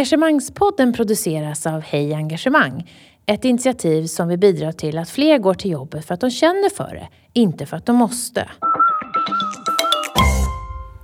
[0.00, 2.90] Engagemangspodden produceras av Hej Engagemang.
[3.26, 6.70] Ett initiativ som vill bidra till att fler går till jobbet för att de känner
[6.70, 8.48] för det, inte för att de måste.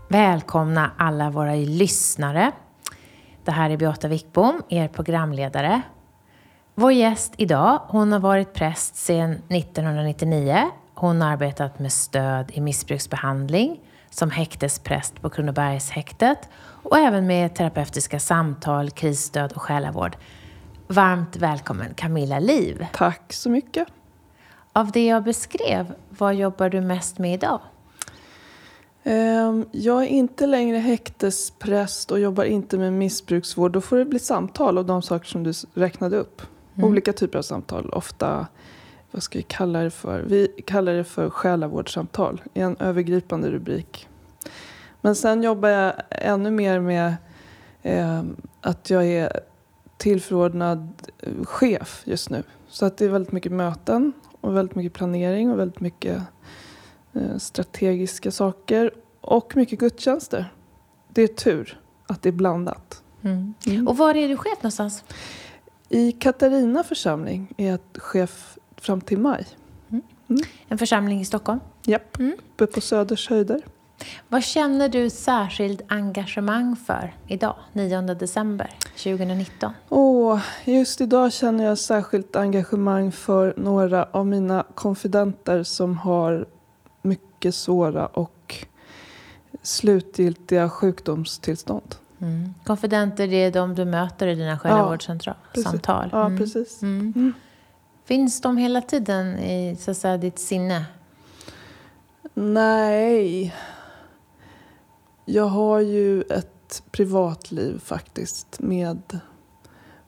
[0.08, 2.52] Välkomna alla våra lyssnare.
[3.44, 5.82] Det här är Beata Wickbom, er programledare.
[6.74, 10.70] Vår gäst idag, hon har varit präst sedan 1999.
[10.94, 16.48] Hon har arbetat med stöd i missbruksbehandling som häktespräst på Kronobergshäktet
[16.90, 20.16] och även med terapeutiska samtal, krisstöd och själavård.
[20.86, 22.86] Varmt välkommen Camilla Liv.
[22.92, 23.88] Tack så mycket.
[24.72, 27.60] Av det jag beskrev, vad jobbar du mest med idag?
[29.04, 33.72] Ehm, jag är inte längre häktespräst och jobbar inte med missbruksvård.
[33.72, 36.42] Då får det bli samtal om de saker som du räknade upp.
[36.74, 36.90] Mm.
[36.90, 37.90] Olika typer av samtal.
[37.90, 38.46] Ofta,
[39.10, 40.24] vad ska vi kalla det för?
[40.28, 44.08] Vi kallar det för själavårdssamtal i en övergripande rubrik.
[45.06, 47.16] Men sen jobbar jag ännu mer med
[47.82, 48.22] eh,
[48.60, 49.40] att jag är
[49.96, 51.10] tillförordnad
[51.44, 52.42] chef just nu.
[52.68, 56.22] Så att det är väldigt mycket möten och väldigt mycket planering och väldigt mycket
[57.12, 58.90] eh, strategiska saker
[59.20, 60.52] och mycket gudstjänster.
[61.08, 63.02] Det är tur att det är blandat.
[63.22, 63.54] Mm.
[63.66, 63.88] Mm.
[63.88, 65.04] Och var är du chef någonstans?
[65.88, 69.46] I Katarina församling är jag chef fram till maj.
[69.88, 70.02] Mm.
[70.28, 70.42] mm.
[70.68, 71.60] En församling i Stockholm?
[71.84, 72.32] Japp, mm.
[72.32, 73.62] uppe på Söders höjder.
[74.28, 79.72] Vad känner du särskilt engagemang för idag, 9 december 2019?
[79.88, 86.46] Oh, just idag känner jag särskilt engagemang för några av mina konfidenter som har
[87.02, 88.66] mycket svåra och
[89.62, 91.94] slutgiltiga sjukdomstillstånd.
[92.20, 92.54] Mm.
[92.64, 95.34] Konfidenter, det är de du möter i dina själavårdssamtal?
[95.54, 96.38] Ja, ja, mm.
[96.38, 96.82] precis.
[96.82, 97.12] Mm.
[97.16, 97.32] mm.
[98.04, 100.84] Finns de hela tiden i så säga, ditt sinne?
[102.34, 103.54] Nej,
[105.28, 109.18] jag har ju ett privatliv faktiskt med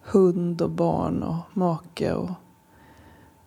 [0.02, 2.30] hund och barn och make och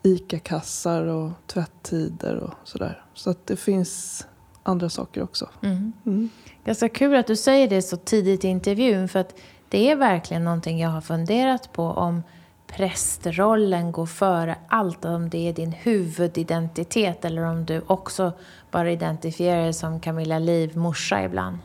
[0.04, 3.06] ICA-kassar och tvättider och sådär.
[3.14, 4.26] Så att det finns
[4.64, 5.50] andra saker också.
[5.62, 5.94] Mm.
[6.06, 6.30] Mm.
[6.66, 9.36] Ganska kul att du säger det så tidigt i intervjun för att
[9.70, 12.24] det är verkligen någonting jag har funderat på om
[12.72, 18.32] prästrollen går före allt, om det är din huvudidentitet eller om du också
[18.72, 21.58] bara identifierar dig som Camilla Liv, morsa ibland?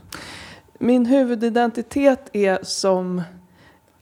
[0.79, 3.23] Min huvudidentitet är som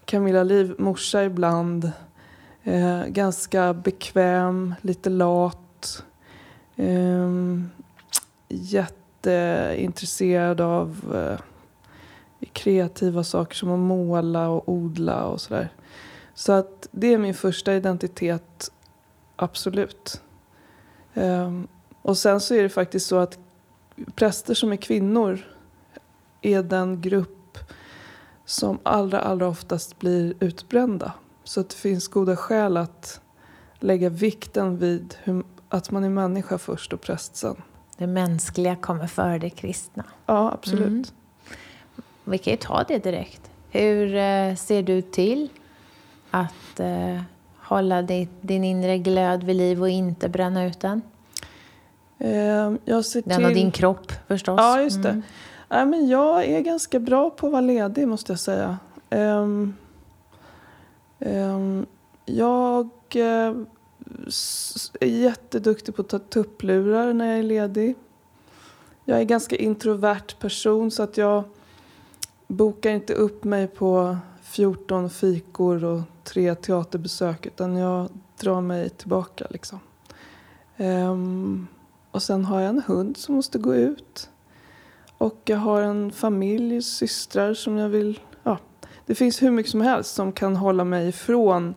[0.04, 1.92] Camilla Liv, morsa ibland.
[2.62, 6.02] Eh, ganska bekväm, lite lat.
[6.76, 7.30] Eh,
[8.48, 11.38] jätteintresserad av eh,
[12.52, 15.68] kreativa saker som att måla och odla och sådär.
[16.34, 18.70] Så att det är min första identitet,
[19.36, 20.22] absolut.
[21.14, 21.68] Um,
[22.02, 23.38] och sen så är det faktiskt så att
[24.14, 25.38] präster som är kvinnor
[26.42, 27.58] är den grupp
[28.44, 31.12] som allra, allra oftast blir utbrända.
[31.44, 33.20] Så att det finns goda skäl att
[33.78, 37.62] lägga vikten vid hur, att man är människa först och präst sen.
[37.96, 40.04] Det mänskliga kommer före det kristna.
[40.26, 40.88] Ja, absolut.
[40.88, 41.04] Mm.
[42.24, 43.50] Vi kan ju ta det direkt.
[43.70, 45.48] Hur eh, ser du till
[46.34, 47.20] att eh,
[47.58, 51.02] hålla din, din inre glöd vid liv och inte bränna ut den?
[52.18, 53.46] Eh, jag ser den till...
[53.46, 54.58] och din kropp förstås.
[54.58, 55.08] Ja, just det.
[55.08, 55.22] Mm.
[55.68, 58.78] Nej, men jag är ganska bra på att vara ledig måste jag säga.
[59.10, 59.74] Um,
[61.18, 61.86] um,
[62.24, 63.56] jag uh,
[65.00, 67.94] är jätteduktig på att ta tupplurar när jag är ledig.
[69.04, 71.44] Jag är en ganska introvert person så att jag
[72.46, 78.08] bokar inte upp mig på 14 fikor och tre teaterbesök utan jag
[78.40, 79.80] drar mig tillbaka liksom.
[80.76, 81.68] Um,
[82.10, 84.30] och sen har jag en hund som måste gå ut.
[85.18, 88.20] Och jag har en familj, systrar som jag vill...
[88.42, 88.58] Ja,
[89.06, 91.74] det finns hur mycket som helst som kan hålla mig ifrån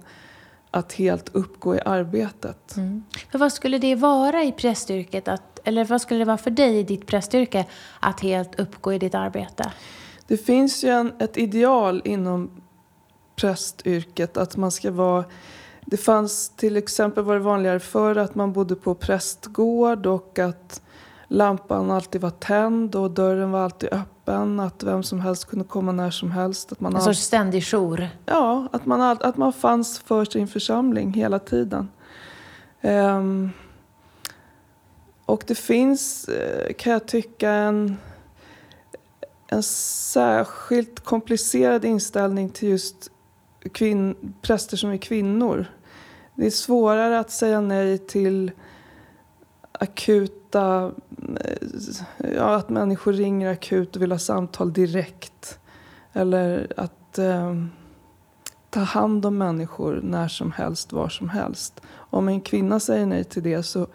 [0.71, 2.77] att helt uppgå i arbetet.
[2.77, 3.03] Mm.
[3.31, 6.77] För vad skulle det vara i prästyrket, att, eller vad skulle det vara för dig
[6.77, 7.65] i ditt prästyrke
[7.99, 9.71] att helt uppgå i ditt arbete?
[10.27, 12.51] Det finns ju en, ett ideal inom
[13.37, 15.25] prästyrket att man ska vara
[15.89, 20.81] det fanns till exempel var det vanligare förr att man bodde på prästgård och att
[21.27, 24.59] lampan alltid var tänd och dörren var alltid öppen.
[24.59, 26.71] Att vem som helst kunde komma när som helst.
[26.71, 28.09] Att man en sorts ständig jour?
[28.25, 31.89] Ja, att man, att man fanns för sin församling hela tiden.
[32.81, 33.51] Um,
[35.25, 37.97] och det finns, eh, kan jag tycka, en,
[39.47, 43.11] en särskilt komplicerad inställning till just
[43.69, 45.65] kvin, präster som är kvinnor.
[46.35, 48.51] Det är svårare att säga nej till
[49.71, 50.91] akuta...
[51.39, 55.59] Eh, ja, att människor ringer akut och vill ha samtal direkt.
[56.13, 57.17] Eller att...
[57.17, 57.53] Eh,
[58.69, 61.81] ta hand om människor när som helst, var som helst.
[61.89, 63.87] Om en kvinna säger nej till det så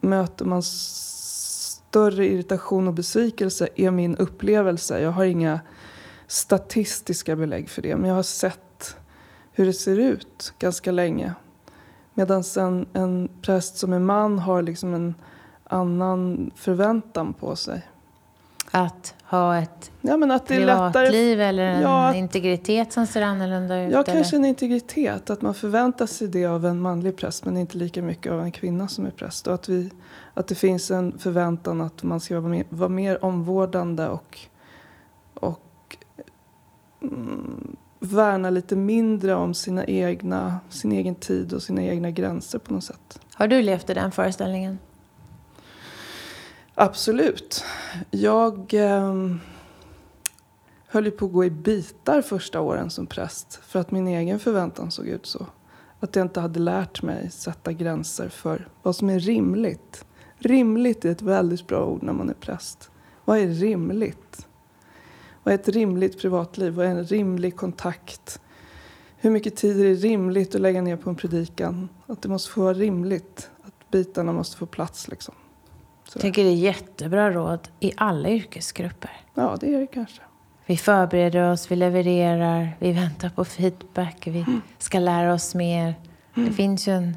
[0.00, 5.00] möter man större irritation och besvikelse, är min upplevelse.
[5.00, 5.60] Jag har inga
[6.26, 8.69] statistiska belägg för det, men jag har sett
[9.52, 11.34] hur det ser ut ganska länge.
[12.14, 15.14] Medan en, en präst som är man har liksom en
[15.64, 17.86] annan förväntan på sig.
[18.70, 23.82] Att ha ett ja, men att privatliv lättare, eller en ja, integritet som ser annorlunda
[23.82, 23.92] ut?
[23.92, 24.14] Ja, eller?
[24.14, 25.30] kanske en integritet.
[25.30, 28.52] Att man förväntar sig det av en manlig präst men inte lika mycket av en
[28.52, 29.46] kvinna som är präst.
[29.46, 29.90] Och att, vi,
[30.34, 34.38] att det finns en förväntan att man ska vara mer, vara mer omvårdande och,
[35.34, 35.96] och
[37.02, 42.72] mm, värna lite mindre om sina egna, sin egen tid och sina egna gränser på
[42.72, 43.20] något sätt.
[43.34, 44.78] Har du levt i den föreställningen?
[46.74, 47.64] Absolut.
[48.10, 49.14] Jag eh,
[50.86, 54.38] höll ju på att gå i bitar första åren som präst för att min egen
[54.38, 55.46] förväntan såg ut så.
[56.00, 60.04] Att jag inte hade lärt mig sätta gränser för vad som är rimligt.
[60.38, 62.90] Rimligt är ett väldigt bra ord när man är präst.
[63.24, 64.46] Vad är rimligt?
[65.44, 66.80] Är ett rimligt privatliv?
[66.80, 68.40] Är en rimlig kontakt?
[69.16, 71.88] Hur mycket tid är det rimligt att lägga ner på en predikan?
[72.06, 73.50] Att det måste få vara rimligt.
[73.62, 75.34] Att bitarna måste få plats liksom.
[76.12, 79.10] Jag tycker det är jättebra råd i alla yrkesgrupper.
[79.34, 80.22] Ja, det är det kanske.
[80.66, 84.60] Vi förbereder oss, vi levererar, vi väntar på feedback, vi mm.
[84.78, 85.94] ska lära oss mer.
[86.34, 86.48] Mm.
[86.48, 87.16] Det, finns ju en,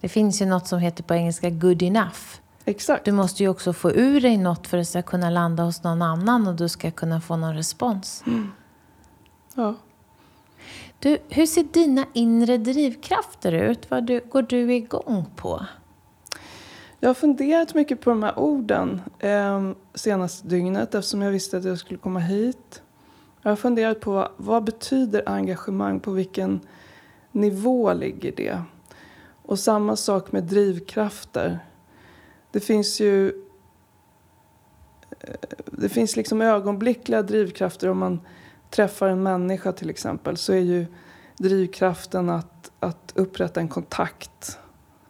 [0.00, 2.20] det finns ju något som heter på engelska good enough.
[2.64, 3.04] Exakt.
[3.04, 5.82] Du måste ju också få ur dig något för att det ska kunna landa hos
[5.82, 8.22] någon annan och du ska kunna få någon respons.
[8.26, 8.50] Mm.
[9.54, 9.74] Ja.
[10.98, 13.90] Du, hur ser dina inre drivkrafter ut?
[13.90, 15.66] Vad du, går du igång på?
[17.00, 21.64] Jag har funderat mycket på de här orden eh, senaste dygnet eftersom jag visste att
[21.64, 22.82] jag skulle komma hit.
[23.42, 26.00] Jag har funderat på vad, vad betyder engagemang?
[26.00, 26.60] På vilken
[27.32, 28.62] nivå ligger det?
[29.42, 31.58] Och samma sak med drivkrafter.
[32.54, 33.28] Det finns ju
[35.20, 35.34] eh,
[35.66, 37.88] det finns liksom ögonblickliga drivkrafter.
[37.88, 38.20] Om man
[38.70, 40.86] träffar en människa till exempel så är ju
[41.36, 44.58] drivkraften att, att upprätta en kontakt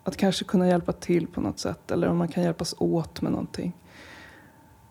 [0.04, 3.32] att kanske kunna hjälpa till på något sätt eller om man kan hjälpas åt med
[3.32, 3.72] någonting.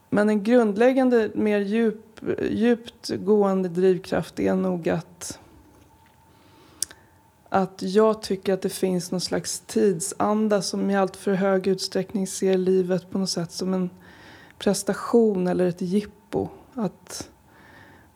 [0.10, 5.40] Men en grundläggande, mer djup, djupt gående drivkraft är nog att
[7.54, 12.28] att jag tycker att det finns någon slags tidsanda som i allt för hög utsträckning
[12.28, 13.90] ser livet på något sätt som en
[14.58, 16.48] prestation eller ett jippo.
[16.74, 17.30] Att,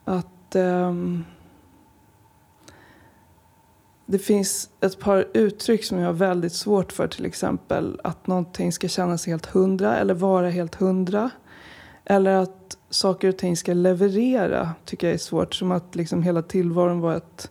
[0.04, 1.24] att um,
[4.06, 7.08] det finns ett par uttryck som jag har väldigt svårt för.
[7.08, 11.30] Till exempel att någonting ska kännas helt hundra eller vara helt hundra.
[12.04, 15.54] Eller att saker och ting ska leverera tycker jag är svårt.
[15.54, 17.50] Som att liksom hela tillvaron var ett,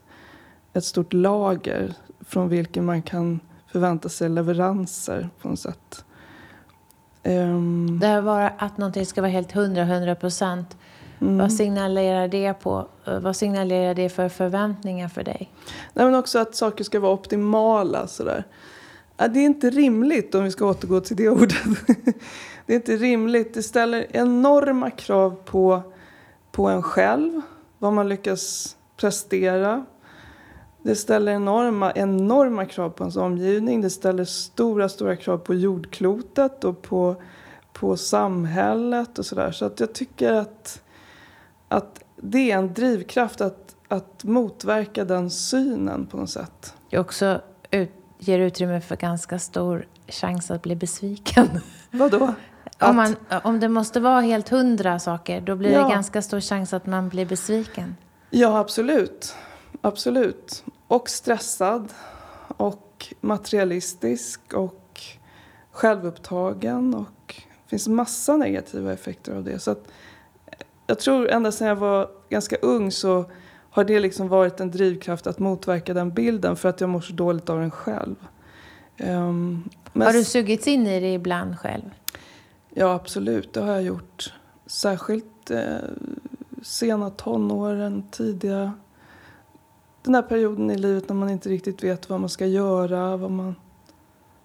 [0.78, 6.04] ett stort lager från vilken man kan förvänta sig leveranser på något sätt.
[7.24, 10.76] Um, det här var att någonting ska vara helt hundra, hundra procent.
[11.20, 11.38] Mm.
[11.38, 12.86] Vad signalerar det på?
[13.06, 15.50] Eh, vad signalerar det för förväntningar för dig?
[15.94, 18.06] Nej, men också att saker ska vara optimala.
[18.06, 18.44] Sådär.
[19.16, 21.56] Det är inte rimligt, om vi ska återgå till det ordet.
[22.66, 23.54] det är inte rimligt.
[23.54, 25.82] Det ställer enorma krav på,
[26.52, 27.40] på en själv,
[27.78, 29.84] vad man lyckas prestera.
[30.82, 33.80] Det ställer enorma, enorma krav på ens omgivning.
[33.80, 37.22] Det ställer stora, stora krav på jordklotet och på,
[37.72, 39.52] på samhället och sådär.
[39.52, 40.82] Så att jag tycker att
[41.68, 46.74] att det är en drivkraft att, att motverka den synen på något sätt.
[46.90, 51.48] Det också ut, ger utrymme för ganska stor chans att bli besviken.
[51.90, 52.34] Vadå?
[52.80, 55.84] Om, man, om det måste vara helt hundra saker, då blir ja.
[55.84, 57.96] det ganska stor chans att man blir besviken.
[58.30, 59.34] Ja, absolut.
[59.80, 60.64] Absolut.
[60.88, 61.92] Och stressad.
[62.56, 64.54] Och materialistisk.
[64.54, 65.00] Och
[65.70, 66.94] självupptagen.
[66.94, 69.58] Och det finns massa negativa effekter av det.
[69.58, 69.88] Så att
[70.86, 73.24] jag tror ända sedan jag var ganska ung så
[73.70, 77.12] har det liksom varit en drivkraft att motverka den bilden för att jag mår så
[77.12, 78.16] dåligt av den själv.
[78.98, 81.90] Um, har du sugits in i det ibland själv?
[82.70, 83.52] Ja, absolut.
[83.52, 84.32] Det har jag gjort.
[84.66, 85.76] Särskilt eh,
[86.62, 88.72] sena tonåren, tidiga...
[90.02, 93.30] Den där perioden i livet när man inte riktigt vet vad man ska göra, vad
[93.30, 93.54] man,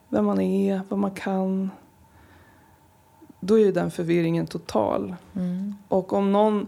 [0.10, 1.69] vem man är, vad man kan
[3.45, 5.15] då är ju den förvirringen total.
[5.36, 5.75] Mm.
[5.88, 6.67] Och om någon,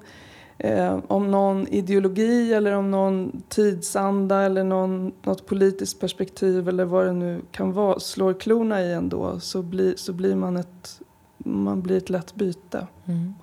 [0.58, 7.06] eh, om någon ideologi eller om någon tidsanda eller någon, något politiskt perspektiv eller vad
[7.06, 11.02] det nu kan vara slår klorna i en då så blir, så blir man ett,
[11.38, 12.88] man blir ett lätt byte.
[13.06, 13.34] Mm.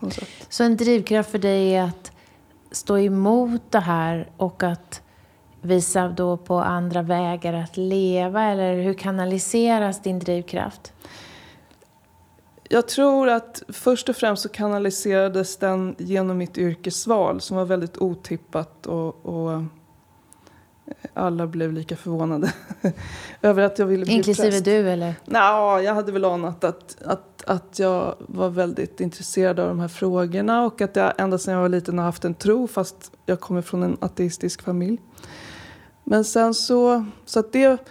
[0.49, 2.13] Så en drivkraft för dig är att
[2.71, 5.03] stå emot det här och att
[5.63, 10.93] visa då på andra vägar att leva eller hur kanaliseras din drivkraft?
[12.69, 17.99] Jag tror att först och främst så kanaliserades den genom mitt yrkesval som var väldigt
[17.99, 19.63] otippat och, och
[21.15, 22.53] alla blev lika förvånade
[23.43, 24.65] över att jag ville bli Inklusive präst.
[24.65, 25.15] du eller?
[25.25, 29.89] Nå, jag hade väl anat att, att, att jag var väldigt intresserad av de här
[29.89, 33.41] frågorna och att jag ända sedan jag var liten har haft en tro fast jag
[33.41, 34.99] kommer från en ateistisk familj.
[36.05, 37.89] Men sen så, så att det,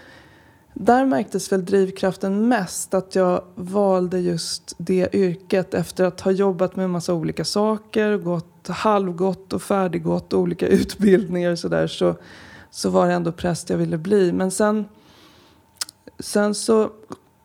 [0.73, 6.75] där märktes väl drivkraften mest att jag valde just det yrket efter att ha jobbat
[6.75, 12.15] med en massa olika saker, gått halvgott och färdiggått olika utbildningar och sådär så,
[12.71, 14.31] så var det ändå präst jag ville bli.
[14.31, 14.85] Men sen,
[16.19, 16.89] sen så,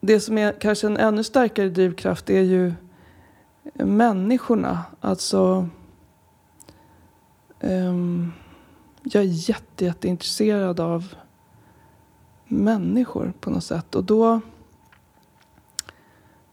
[0.00, 2.72] det som är kanske en ännu starkare drivkraft är ju
[3.74, 4.84] människorna.
[5.00, 5.68] Alltså,
[7.60, 8.32] um,
[9.12, 11.14] jag är jätte, jätteintresserad av
[12.44, 13.94] människor på något sätt.
[13.94, 14.40] Och då,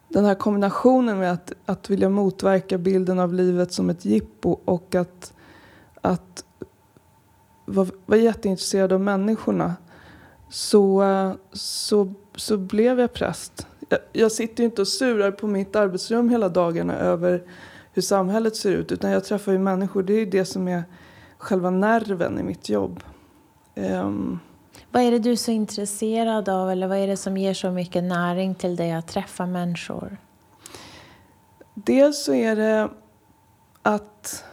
[0.07, 4.95] den här kombinationen med att, att vilja motverka bilden av livet som ett jippo och
[4.95, 5.33] att,
[6.01, 6.45] att
[7.65, 9.75] vara var jätteintresserad av människorna
[10.49, 11.03] så,
[11.51, 13.67] så, så blev jag präst.
[13.89, 17.43] Jag, jag sitter ju inte och surar på mitt arbetsrum hela dagarna över
[17.93, 20.03] hur samhället ser ut utan jag träffar ju människor.
[20.03, 20.83] Det är det som är
[21.43, 23.03] själva nerven i mitt jobb.
[23.75, 24.39] Um,
[24.91, 27.71] vad är det du är så intresserad av eller vad är det som ger så
[27.71, 30.17] mycket näring till dig att träffa människor?
[31.73, 32.89] Dels så är det
[33.81, 34.45] att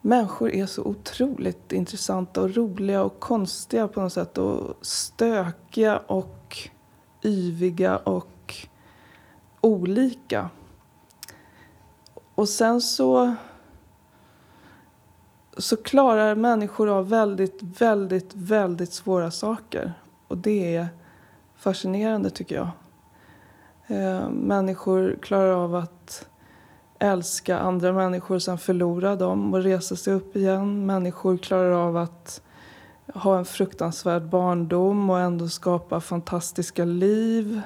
[0.00, 6.58] människor är så otroligt intressanta och roliga och konstiga på något sätt och stökiga och
[7.24, 8.54] yviga och
[9.60, 10.50] olika.
[12.34, 13.34] Och sen så
[15.58, 19.92] så klarar människor av väldigt, väldigt, väldigt svåra saker.
[20.28, 20.88] Och det är
[21.56, 22.68] fascinerande tycker jag.
[23.86, 26.28] Eh, människor klarar av att
[26.98, 30.86] älska andra människor och sen förlora dem och resa sig upp igen.
[30.86, 32.42] Människor klarar av att
[33.14, 37.60] ha en fruktansvärd barndom och ändå skapa fantastiska liv.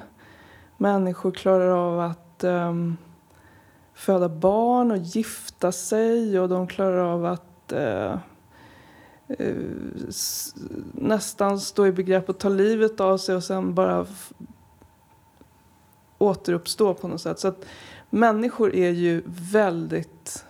[0.77, 2.73] Människor klarar av att eh,
[3.93, 8.17] föda barn och gifta sig och de klarar av att eh,
[9.27, 9.55] eh
[10.93, 14.05] nästan stå i begrepp att ta livet av sig och sen bara
[16.17, 17.39] återuppstå på något sätt.
[17.39, 17.65] Så att
[18.09, 20.45] människor är ju väldigt...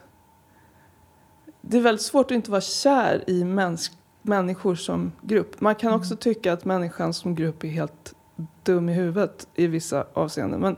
[1.62, 5.62] Det är väldigt svårt att inte vara kär i mäns människor som grupp.
[5.62, 6.18] Man kan också mm.
[6.18, 8.16] tycka att människan som grupp är helt
[8.64, 10.60] dum i huvudet i vissa avseenden.
[10.60, 10.76] Men,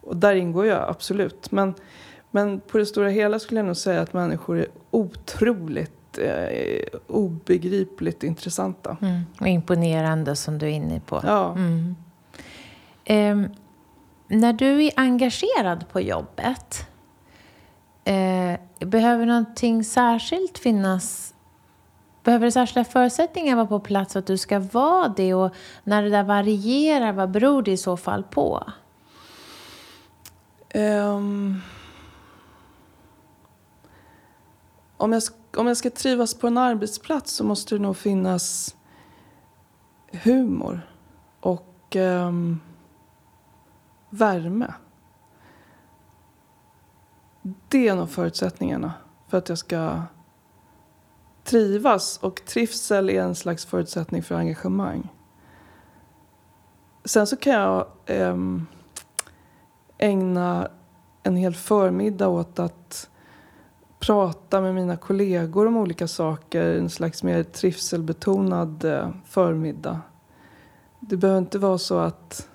[0.00, 1.50] och där ingår jag absolut.
[1.50, 1.74] Men,
[2.34, 8.22] men på det stora hela skulle jag nog säga att människor är otroligt eh, obegripligt
[8.22, 8.96] intressanta.
[9.02, 9.20] Mm.
[9.40, 11.20] Och imponerande som du är inne på.
[11.26, 11.52] Ja.
[11.52, 11.96] Mm.
[13.04, 13.50] Eh,
[14.28, 16.86] när du är engagerad på jobbet,
[18.04, 21.34] eh, behöver någonting särskilt finnas
[22.22, 25.34] Behöver det särskilda förutsättningar vara på plats för att du ska vara det?
[25.34, 28.64] Och när det där varierar, vad beror det i så fall på?
[30.74, 31.62] Um,
[35.04, 35.22] om, jag,
[35.56, 38.76] om jag ska trivas på en arbetsplats så måste det nog finnas
[40.12, 40.80] humor
[41.40, 42.32] och eh,
[44.10, 44.74] värme.
[47.68, 48.92] Det är nog förutsättningarna
[49.28, 50.02] för att jag ska
[51.44, 52.18] trivas.
[52.18, 55.08] Och trivsel är en slags förutsättning för engagemang.
[57.04, 58.36] Sen så kan jag eh,
[59.98, 60.68] ägna
[61.22, 63.10] en hel förmiddag åt att
[64.06, 66.62] prata med mina kollegor om olika saker.
[66.62, 70.00] En slags mer trivselbetonad eh, förmiddag.
[71.00, 72.48] Det behöver inte vara så att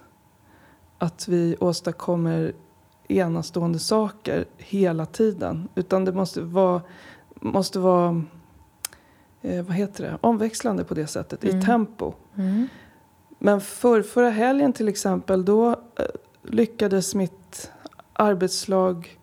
[0.97, 2.53] att vi åstadkommer
[3.07, 5.69] enastående saker hela tiden.
[5.75, 6.81] Utan det måste vara,
[7.33, 8.23] måste vara
[9.41, 10.17] eh, vad heter det?
[10.21, 11.59] omväxlande på det sättet, mm.
[11.59, 12.13] i tempo.
[12.35, 12.67] Mm.
[13.39, 15.75] Men för, förra helgen till exempel, då eh,
[16.43, 17.71] lyckades mitt
[18.13, 19.18] arbetslag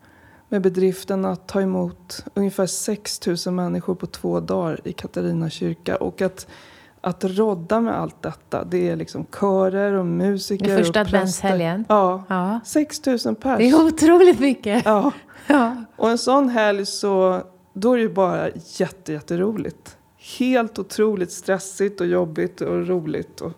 [0.49, 5.97] med bedriften att ta emot ungefär 6 000 människor på två dagar i Katarina kyrka.
[5.97, 6.47] Och att
[7.07, 8.65] att rodda med allt detta.
[8.65, 11.85] Det är liksom körer och musiker Den första och adventshelgen?
[11.88, 12.25] Ja.
[12.29, 12.61] ja.
[12.65, 13.59] 6 000 pers.
[13.59, 14.85] Det är otroligt mycket.
[14.85, 15.12] Ja.
[15.47, 15.85] ja.
[15.97, 19.97] Och en sån helg så, då är det ju bara jätte, jätteroligt.
[20.38, 23.41] Helt otroligt stressigt och jobbigt och roligt.
[23.41, 23.53] Och,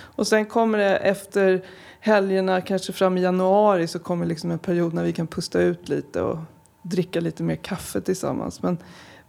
[0.00, 1.64] och sen kommer det efter
[2.04, 5.88] helgerna, kanske fram i januari, så kommer liksom en period när vi kan pusta ut
[5.88, 6.38] lite och
[6.82, 8.62] dricka lite mer kaffe tillsammans.
[8.62, 8.78] Men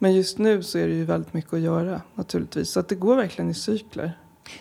[0.03, 2.71] Men just nu så är det ju väldigt mycket att göra naturligtvis.
[2.71, 4.17] Så att det går verkligen i cykler.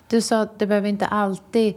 [0.08, 1.74] Du sa att det behöver inte alltid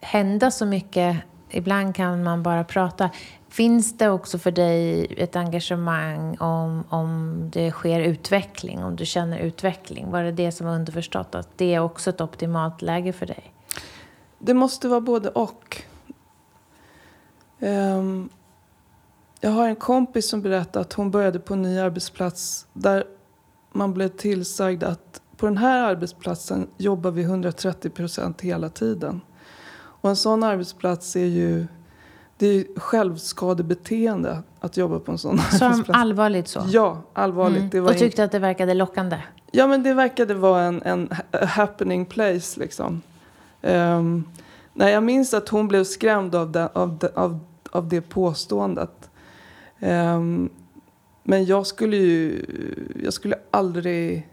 [0.00, 1.16] hända så mycket.
[1.50, 3.10] Ibland kan man bara prata.
[3.48, 9.38] Finns det också för dig ett engagemang om, om det sker utveckling, om du känner
[9.38, 10.10] utveckling?
[10.10, 13.52] Var det det som var underförstått, att det är också ett optimalt läge för dig?
[14.42, 15.82] Det måste vara både och.
[17.58, 18.28] Um,
[19.40, 23.04] jag har en kompis som berättade att hon började på en ny arbetsplats där
[23.72, 29.20] man blev tillsagd att på den här arbetsplatsen jobbar vi 130 procent hela tiden.
[29.72, 31.66] Och en sån arbetsplats är ju
[32.36, 36.00] det är självskadebeteende att jobba på en sån så arbetsplats.
[36.00, 36.62] Allvarligt så?
[36.66, 37.58] Ja, allvarligt.
[37.58, 37.70] Mm.
[37.70, 38.26] Det var och tyckte in...
[38.26, 39.16] att det verkade lockande?
[39.50, 43.02] Ja, men det verkade vara en, en happening place liksom.
[43.62, 44.24] Um,
[44.74, 47.40] nej, jag minns att hon blev skrämd av det, av det, av,
[47.70, 49.10] av det påståendet.
[49.80, 50.50] Um,
[51.22, 52.44] men jag skulle ju
[53.04, 54.28] jag skulle aldrig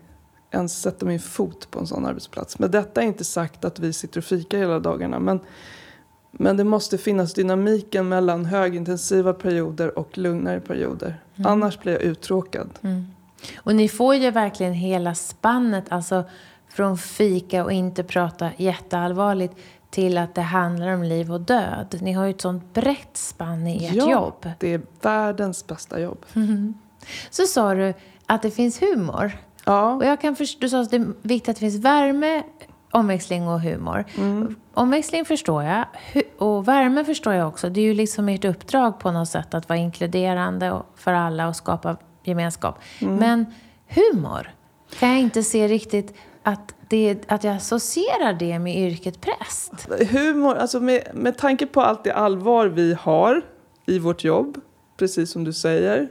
[0.52, 2.60] ens sätta min fot på en sån arbetsplats.
[2.60, 5.20] Men detta är inte sagt att vi sitter och fikar hela dagarna.
[5.20, 5.40] Men,
[6.32, 11.22] men det måste finnas dynamiken mellan högintensiva perioder och lugnare perioder.
[11.36, 11.52] Mm.
[11.52, 12.70] Annars blir jag uttråkad.
[12.82, 13.06] Mm.
[13.58, 16.24] Och ni får ju verkligen hela spannet, alltså
[16.70, 19.56] från fika och inte prata jätteallvarligt
[19.90, 21.98] till att det handlar om liv och död.
[22.02, 24.36] Ni har ju ett sånt brett spann i ert ja, jobb.
[24.42, 26.26] Ja, det är världens bästa jobb.
[26.36, 26.74] Mm.
[27.30, 27.94] Så sa du
[28.26, 29.32] att det finns humor.
[29.66, 29.94] Ja.
[29.94, 32.44] Och jag kan förstå, du sa att det är viktigt att det finns värme,
[32.92, 34.06] omväxling och humor.
[34.18, 34.56] Mm.
[34.74, 35.86] Omväxling förstår jag
[36.38, 37.70] och värme förstår jag också.
[37.70, 41.56] Det är ju liksom ert uppdrag på något sätt att vara inkluderande för alla och
[41.56, 42.80] skapa gemenskap.
[43.00, 43.16] Mm.
[43.16, 43.46] Men
[43.88, 44.52] humor
[45.00, 46.16] kan jag inte se riktigt
[46.48, 49.74] att, det, att jag associerar det med yrket präst.
[50.12, 53.42] Humor, alltså med, med tanke på allt det allvar vi har
[53.86, 54.62] i vårt jobb,
[54.98, 56.08] precis som du säger.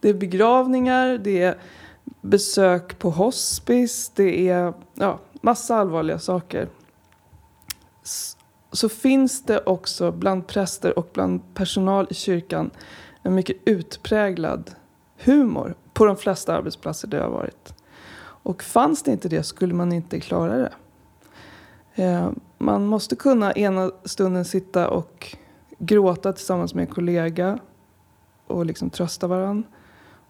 [0.00, 1.58] Det är begravningar, det är
[2.20, 6.68] besök på hospice, det är ja, massa allvarliga saker.
[8.72, 12.70] Så finns det också bland präster och bland personal i kyrkan
[13.22, 14.70] en mycket utpräglad
[15.24, 17.74] humor på de flesta arbetsplatser där jag har varit.
[18.44, 20.72] Och fanns det inte det skulle man inte klara det.
[21.94, 25.36] Eh, man måste kunna ena stunden sitta och
[25.78, 27.58] gråta tillsammans med en kollega
[28.46, 29.68] och liksom trösta varandra.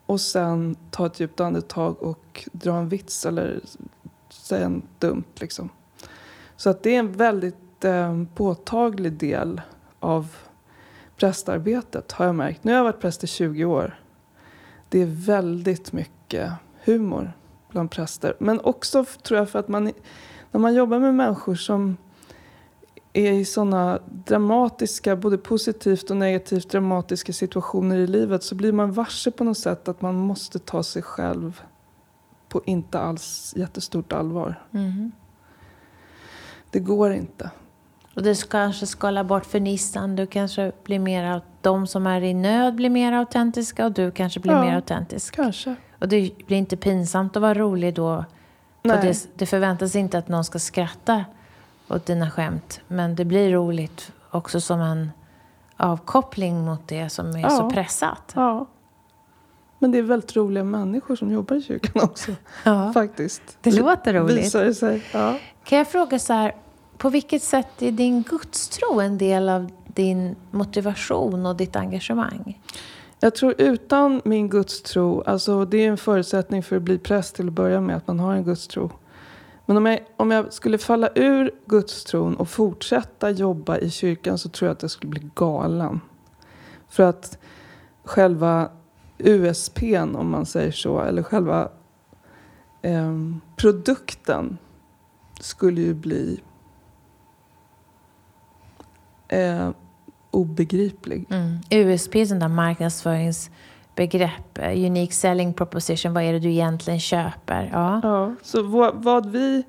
[0.07, 3.61] Och sen ta ett djupt andetag och dra en vits eller
[4.29, 5.68] säga en dumt liksom.
[6.57, 9.61] Så att det är en väldigt eh, påtaglig del
[10.00, 10.37] av
[11.16, 12.64] prästarbetet har jag märkt.
[12.64, 14.00] Nu har jag varit präst i 20 år.
[14.88, 16.53] Det är väldigt mycket
[16.85, 17.33] humor
[17.75, 18.37] bland präster.
[18.39, 19.93] Men också tror jag för att man,
[20.51, 21.97] när man jobbar med människor som
[23.13, 28.93] är i sådana dramatiska, både positivt och negativt dramatiska situationer i livet så blir man
[28.93, 31.61] varse på något sätt att man måste ta sig själv
[32.49, 34.63] på inte alls jättestort allvar.
[34.73, 35.13] Mm.
[36.71, 37.51] Det går inte.
[38.15, 40.17] Och du kanske skala bort fernissan.
[40.17, 44.41] Du kanske blir mer, de som är i nöd blir mer autentiska och du kanske
[44.41, 45.35] blir ja, mer autentisk.
[45.35, 45.75] Kanske.
[46.05, 48.25] Och det blir inte pinsamt att vara rolig då.
[48.83, 51.25] Det, det förväntas inte att någon ska skratta
[51.88, 52.81] åt dina skämt.
[52.88, 55.11] Men det blir roligt också som en
[55.77, 57.51] avkoppling mot det som är ja.
[57.51, 58.33] så pressat.
[58.35, 58.67] Ja.
[59.79, 62.33] Men det är väldigt roliga människor som jobbar i kyrkan också.
[62.64, 62.93] Ja.
[62.93, 63.43] Faktiskt.
[63.61, 64.53] Det låter roligt.
[64.53, 65.03] Det sig.
[65.12, 65.38] Ja.
[65.64, 66.55] Kan jag fråga så här,
[66.97, 72.59] på vilket sätt är din gudstro en del av din motivation och ditt engagemang?
[73.20, 77.48] Jag tror utan min gudstro, alltså det är en förutsättning för att bli präst till
[77.48, 78.90] att börja med, att man har en gudstro.
[79.66, 84.48] Men om jag, om jag skulle falla ur gudstron och fortsätta jobba i kyrkan så
[84.48, 86.00] tror jag att jag skulle bli galen.
[86.88, 87.38] För att
[88.05, 88.70] själva
[89.18, 91.68] USPn, om man säger så, eller själva
[92.83, 93.12] eh,
[93.57, 94.59] produkten
[95.40, 96.40] skulle ju bli
[99.29, 99.70] eh,
[100.35, 101.27] obegriplig.
[101.31, 101.59] Mm.
[101.70, 104.59] USP sånt där marknadsföringsbegrepp.
[104.59, 106.14] Unique selling proposition.
[106.14, 107.70] Vad är det du egentligen köper?
[107.73, 108.01] Ja.
[108.03, 109.62] ja så vad, vad vi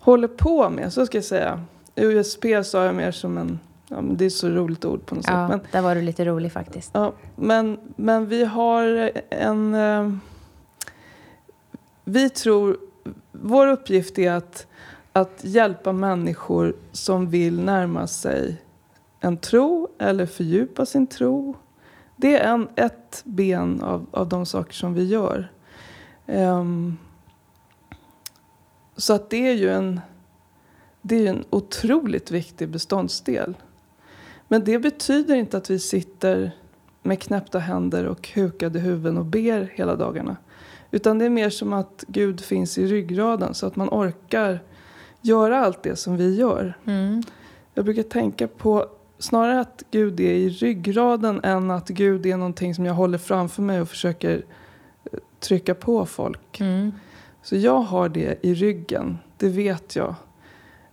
[0.00, 1.64] håller på med, så ska jag säga.
[1.94, 3.58] USP sa jag mer som en
[3.92, 5.48] Ja, men det är så roligt ord på något ja, sätt.
[5.48, 6.90] Men, där var du lite rolig faktiskt.
[6.94, 9.74] Ja, men, men vi har en...
[9.74, 10.12] Eh,
[12.04, 12.76] vi tror...
[13.32, 14.66] Vår uppgift är att,
[15.12, 18.56] att hjälpa människor som vill närma sig
[19.20, 21.56] en tro eller fördjupa sin tro.
[22.16, 25.52] Det är en, ett ben av, av de saker som vi gör.
[26.26, 26.98] Um,
[28.96, 30.00] så att det är ju en,
[31.02, 33.54] det är en otroligt viktig beståndsdel.
[34.48, 36.50] Men det betyder inte att vi sitter
[37.02, 40.36] med knäppta händer och hukade huvuden och ber hela dagarna.
[40.90, 44.60] Utan det är mer som att Gud finns i ryggraden så att man orkar
[45.20, 46.78] göra allt det som vi gör.
[46.84, 47.22] Mm.
[47.74, 48.86] Jag brukar tänka på
[49.20, 53.62] snarare att Gud är i ryggraden än att Gud är någonting som jag håller framför
[53.62, 54.44] mig och försöker
[55.12, 56.60] eh, trycka på folk.
[56.60, 56.92] Mm.
[57.42, 60.14] Så jag har det i ryggen, det vet jag.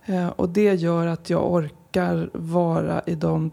[0.04, 3.50] Eh, och det gör att jag orkar vara i de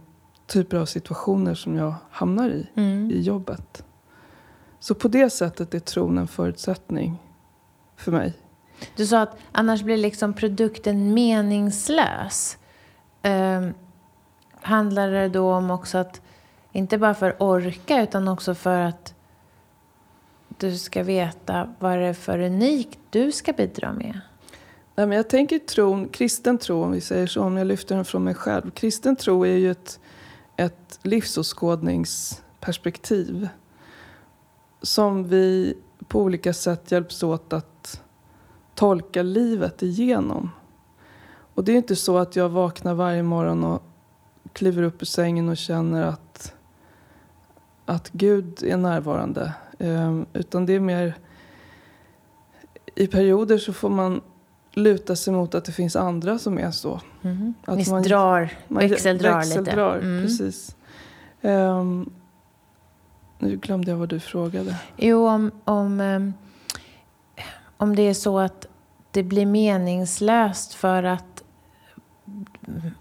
[0.47, 3.11] typer av situationer som jag hamnar i, Mm.
[3.11, 3.83] i jobbet.
[4.79, 7.17] Så på det sättet är tron en förutsättning
[7.97, 8.33] för mig.
[8.95, 12.57] Du sa att annars blir liksom produkten meningslös.
[13.23, 13.73] Um,
[14.65, 16.21] handlar det då om också att,
[16.71, 19.13] inte bara för att orka, utan också för att
[20.57, 24.19] du ska veta vad det är för unikt du ska bidra med?
[24.95, 28.05] Nej, men jag tänker tron, kristen tro om vi säger så, om jag lyfter den
[28.05, 28.71] från mig själv.
[28.71, 29.99] Kristen tro är ju ett,
[30.55, 33.49] ett livsåskådningsperspektiv
[34.81, 38.01] som vi på olika sätt hjälps åt att
[38.75, 40.51] tolka livet igenom.
[41.27, 43.83] Och det är inte så att jag vaknar varje morgon och
[44.55, 46.53] kliver upp ur sängen och känner att,
[47.85, 49.53] att Gud är närvarande.
[49.79, 51.13] Ehm, utan det är mer
[52.95, 54.21] i perioder så får man
[54.73, 57.01] luta sig mot att det finns andra som är så.
[57.21, 57.53] Mm.
[57.65, 60.07] Att man- drar, Man växeldrar, växeldrar lite.
[60.07, 60.23] Mm.
[60.23, 60.75] precis.
[61.41, 62.09] Ehm,
[63.39, 64.75] nu glömde jag vad du frågade.
[64.97, 66.33] Jo, om, om, ehm,
[67.77, 68.67] om det är så att
[69.11, 71.34] det blir meningslöst för att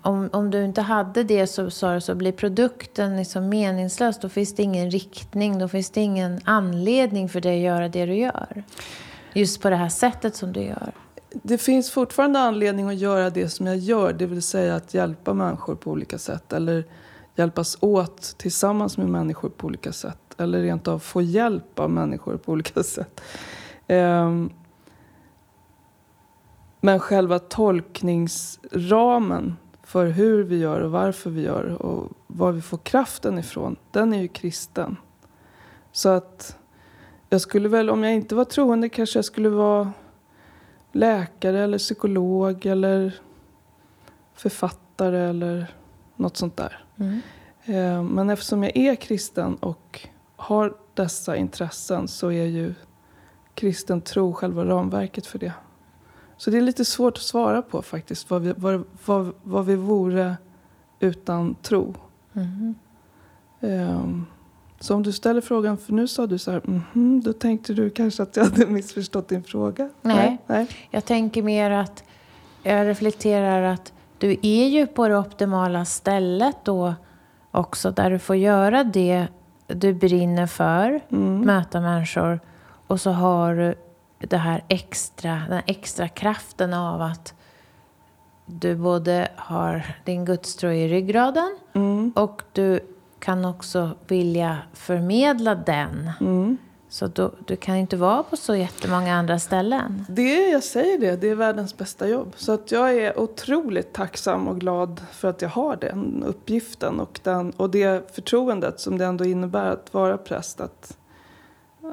[0.02, 4.18] om, om du inte hade det så, så, så blir produkten liksom meningslös.
[4.18, 8.06] Då finns det ingen riktning, då finns det ingen anledning för dig att göra det
[8.06, 8.64] du gör.
[9.32, 10.92] Just på det här sättet som du gör.
[11.42, 15.34] Det finns fortfarande anledning att göra det som jag gör, det vill säga att hjälpa
[15.34, 16.52] människor på olika sätt.
[16.52, 16.84] Eller
[17.36, 20.18] hjälpas åt tillsammans med människor på olika sätt.
[20.38, 23.20] Eller rent av få hjälp av människor på olika sätt.
[23.88, 24.50] Um,
[26.84, 32.78] men själva tolkningsramen för hur vi gör och varför vi gör och var vi får
[32.78, 34.96] kraften ifrån, den är ju kristen.
[35.92, 36.58] Så att
[37.28, 39.92] jag skulle väl, om jag inte var troende kanske jag skulle vara
[40.92, 43.14] läkare eller psykolog eller
[44.34, 45.74] författare eller
[46.16, 46.84] något sånt där.
[46.96, 47.20] Mm.
[47.64, 52.74] Eh, Men eftersom jag är kristen och har dessa intressen så är ju
[53.54, 55.52] kristen tro själva ramverket för det.
[56.44, 59.76] Så det är lite svårt att svara på faktiskt, vad vi, vad, vad, vad vi
[59.76, 60.36] vore
[61.00, 61.94] utan tro.
[62.32, 62.74] Mhm.
[63.60, 64.26] Ehm,
[64.80, 67.90] Så om du ställer frågan, för nu sa du så här, mhm, då tänkte du
[67.90, 69.90] kanske att jag hade missförstått din fråga?
[70.02, 70.38] Nej.
[70.46, 70.66] Nej.
[70.90, 72.04] Jag tänker mer att
[72.62, 76.94] jag reflekterar att du är ju på det optimala stället då
[77.50, 79.26] också där du får göra det
[79.66, 81.40] du brinner för, Mm.
[81.40, 82.40] möta människor
[82.86, 83.74] och så har du
[84.26, 87.34] det här extra, den extra kraften av att
[88.46, 92.12] du både har din gudstro i ryggraden Mm.
[92.16, 92.80] och du
[93.18, 96.10] kan också vilja förmedla den.
[96.20, 96.56] Mm.
[96.88, 100.06] Så då, du kan inte vara på så jättemånga andra ställen.
[100.08, 102.32] Det, jag säger det, det är världens bästa jobb.
[102.36, 107.20] Så att jag är otroligt tacksam och glad för att jag har den uppgiften och,
[107.22, 110.60] den, och det förtroendet som det ändå innebär att vara präst.
[110.60, 110.96] Att,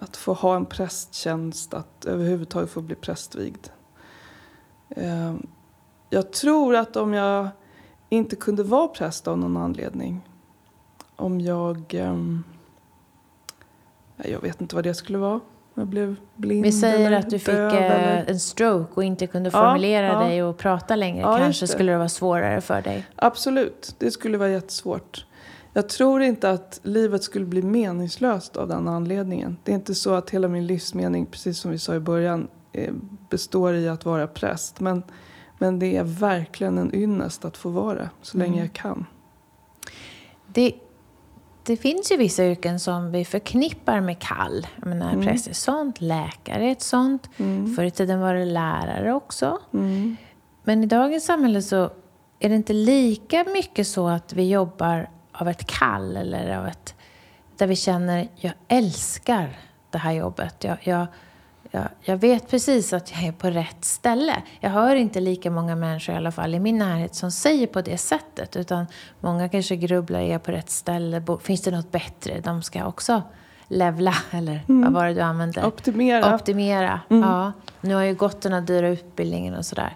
[0.01, 3.67] att få ha en prästtjänst, att överhuvudtaget få bli prästvigd.
[4.89, 5.33] Eh,
[6.09, 7.47] Jag tror att om jag
[8.09, 10.21] inte kunde vara präst av någon anledning,
[11.15, 11.93] om jag...
[11.93, 12.43] ehm,
[14.17, 15.39] Jag vet inte vad det skulle vara.
[15.73, 18.25] Jag blev blind Vi säger att du fick eh, eller...
[18.29, 20.19] en stroke och inte kunde Ja, formulera ja.
[20.19, 21.21] dig och prata längre.
[21.21, 23.05] Ja, Kanske skulle det vara svårare för dig.
[23.15, 25.25] Absolut, det skulle vara jättesvårt.
[25.73, 29.57] Jag tror inte att livet skulle bli meningslöst av den anledningen.
[29.63, 32.93] Det är inte så att hela min livsmening, precis som vi sa i början, eh,
[33.29, 34.79] består i att vara präst.
[34.79, 35.03] Men,
[35.57, 38.59] men det är verkligen en ynnest att få vara det, så länge Mm.
[38.65, 39.05] jag kan.
[40.47, 40.73] Det,
[41.63, 44.67] det finns ju vissa yrken som vi förknippar med kall.
[44.75, 45.25] Jag menar, Mm.
[45.25, 47.29] Präst är sånt, läkare är ett sånt.
[47.37, 47.75] Mm.
[47.75, 49.59] Förr i tiden var det lärare också.
[49.73, 50.15] Mm.
[50.63, 51.89] Men i dagens samhälle så
[52.39, 56.95] är det inte lika mycket så att vi jobbar av ett kall eller av ett...
[57.57, 59.57] Där vi känner, jag älskar
[59.89, 60.63] det här jobbet.
[60.63, 61.07] Jag, jag,
[61.71, 64.41] jag, jag vet precis att jag är på rätt ställe.
[64.59, 67.81] Jag hör inte lika många människor i alla fall i min närhet som säger på
[67.81, 68.55] det sättet.
[68.55, 68.85] Utan
[69.19, 71.23] många kanske grubblar, är jag på rätt ställe?
[71.41, 72.39] Finns det något bättre?
[72.39, 73.21] De ska också
[73.67, 75.65] levla, eller vad var det du använde?
[75.65, 76.35] Optimera.
[76.35, 76.99] Optimera.
[77.09, 77.29] Mm.
[77.29, 77.51] Ja.
[77.81, 79.95] Nu har ju gått den här dyra utbildningen och sådär.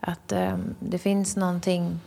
[0.00, 2.00] Att ehm, det finns någonting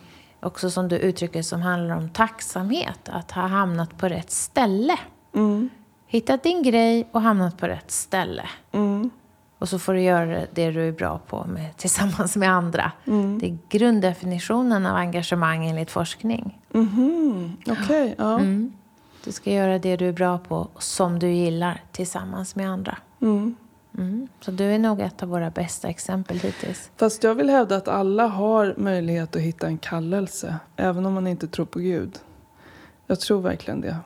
[0.48, 3.10] också som du uttrycker som handlar om tacksamhet.
[3.10, 5.00] Att ha hamnat på rätt ställe.
[5.36, 5.70] Mm.
[6.08, 8.50] hittat din grej och hamnat på rätt ställe.
[8.72, 9.10] Mm.
[9.60, 12.92] Och så får du göra det du är bra på med, tillsammans med andra.
[13.06, 13.40] Mm.
[13.40, 16.62] Det är grunddefinitionen av engagemang enligt forskning.
[16.74, 17.58] Mhm.
[17.68, 18.40] Okej, ja.
[18.40, 18.74] Mm.
[19.24, 22.98] Du ska göra det du är bra på som du gillar tillsammans med andra.
[23.22, 23.56] Mm.
[23.98, 24.28] Mm.
[24.40, 26.92] Så du är nog ett av våra bästa exempel hittills.
[26.96, 31.28] Fast jag vill hävda att alla har möjlighet att hitta en kallelse, även om man
[31.28, 32.20] inte tror på Gud.
[33.08, 33.98] Jag tror verkligen det.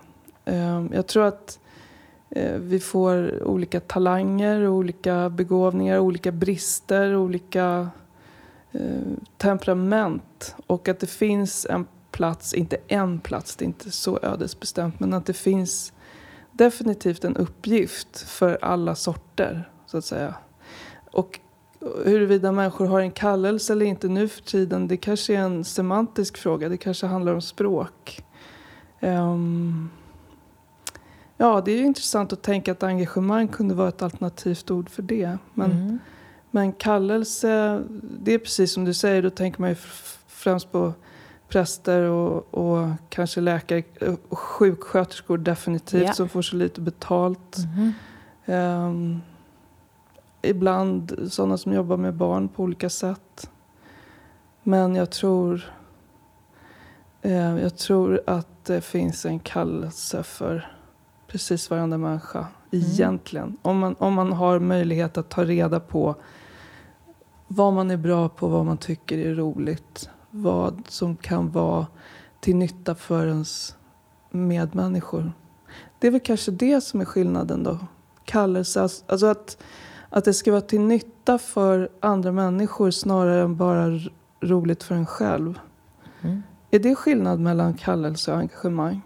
[0.45, 1.59] Ehm, jag tror att
[2.29, 7.89] eh, vi får olika talanger, olika begåvningar, olika brister, olika
[8.71, 8.81] eh,
[9.37, 10.55] temperament.
[10.67, 15.13] Och att det finns en plats, inte en plats, det är inte så ödesbestämt, men
[15.13, 15.93] att det finns
[16.51, 20.35] definitivt en uppgift för alla sorter, så att säga.
[21.11, 21.39] Och
[22.05, 26.37] huruvida människor har en kallelse eller inte nu för tiden, det kanske är en semantisk
[26.37, 26.69] fråga.
[26.69, 28.23] Det kanske handlar om språk.
[28.99, 29.89] Ehm,
[31.37, 35.01] ja, det är ju intressant att tänka att engagemang kunde vara ett alternativt ord för
[35.01, 35.37] det.
[35.53, 35.99] Men, Mm.
[36.51, 37.81] men kallelse,
[38.19, 39.75] det är precis som du säger, då tänker man ju
[40.27, 40.93] främst på
[41.47, 43.83] präster och, och kanske läkare
[44.29, 46.13] och sjuksköterskor definitivt Ja.
[46.13, 47.57] som får så lite betalt.
[47.57, 47.93] Mhm.
[48.45, 49.21] Ehm,
[50.41, 53.49] ibland sådana som jobbar med barn på olika sätt.
[54.63, 55.73] Men jag tror,
[57.21, 60.71] eh, jag tror att det finns en kallelse för
[61.27, 62.47] precis varenda människa.
[62.71, 63.57] Egentligen.
[63.61, 66.15] Om, man, om man har möjlighet att ta reda på
[67.47, 70.09] vad man är bra på, vad man tycker är roligt.
[70.29, 71.87] Vad som kan vara
[72.39, 73.75] till nytta för ens
[74.29, 75.31] medmänniskor.
[75.99, 77.77] Det är väl kanske det som är skillnaden då.
[78.25, 79.57] Kallelse, alltså- alltså att,
[80.13, 83.87] att det ska vara till nytta för andra människor snarare än bara
[84.41, 85.59] roligt för en själv.
[86.21, 86.43] Mm.
[86.71, 89.01] Är det skillnad mellan kallelse och engagemang?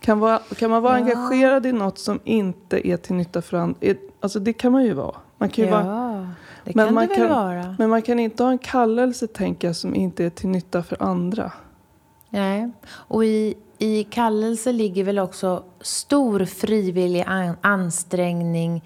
[0.00, 1.04] Kan, vara, kan man vara Ja.
[1.04, 3.78] engagerad i något som inte är till nytta för andra?
[4.20, 5.16] Alltså det kan man ju vara.
[5.38, 6.26] Man kan ju vara Ja,
[6.64, 7.74] det Men kan man det väl kan- vara.
[7.78, 11.02] men man kan inte ha en kallelse tänker jag, som inte är till nytta för
[11.02, 11.52] andra.
[12.30, 12.70] Nej.
[12.88, 18.84] Och i, i kallelse ligger väl också stor frivillig an, ansträngning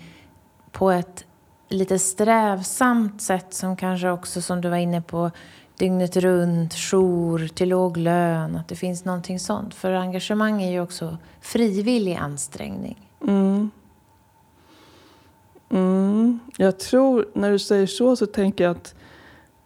[0.72, 1.24] på ett
[1.68, 5.30] lite strävsamt sätt som kanske också, som du var inne på,
[5.78, 9.74] dygnet runt, jour till låg lön, att det finns någonting sånt.
[9.74, 13.10] För engagemang är ju också frivillig ansträngning.
[13.26, 13.70] Mm.
[15.70, 16.40] Mm.
[16.56, 18.94] Jag tror, när du säger så, så tänker jag att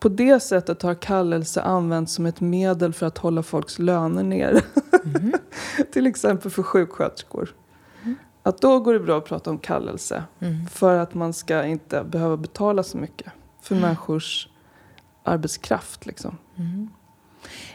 [0.01, 4.61] på det sättet har kallelse använts som ett medel för att hålla folks löner nere.
[5.93, 7.55] Till exempel för sjuksköterskor.
[8.47, 10.25] Att då går det bra att prata om kallelse.
[10.41, 10.67] Mm.
[10.67, 14.49] För att man ska inte behöva betala så mycket för människors
[15.23, 16.07] arbetskraft.
[16.07, 16.39] Liksom.
[16.57, 16.91] Mm.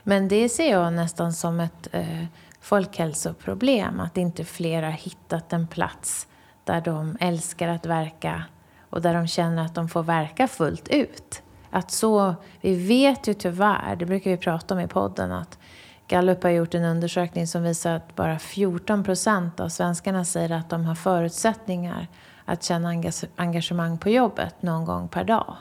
[0.03, 2.25] Men det ser jag nästan som ett eh,
[2.62, 3.99] folkhälsoproblem.
[3.99, 6.27] Att inte fler har hittat en plats
[6.63, 8.43] där de älskar att verka
[8.89, 11.41] och där de känner att de får verka fullt ut.
[11.69, 15.60] Att så, vi vet ju tyvärr, det brukar vi prata om i podden, att
[16.09, 20.69] Gallup har gjort en undersökning som visar att bara 14 procent av svenskarna säger att
[20.69, 22.07] de har förutsättningar
[22.45, 22.93] att känna
[23.35, 25.55] engagemang på jobbet någon gång per dag.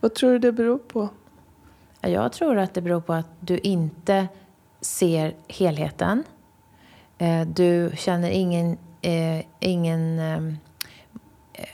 [0.00, 1.08] Vad tror du det beror på?
[2.00, 4.28] Ja, Jag tror att det beror på att du inte
[4.80, 6.24] ser helheten.
[7.18, 10.54] Eh, Du känner ingen, eh, ingen eh,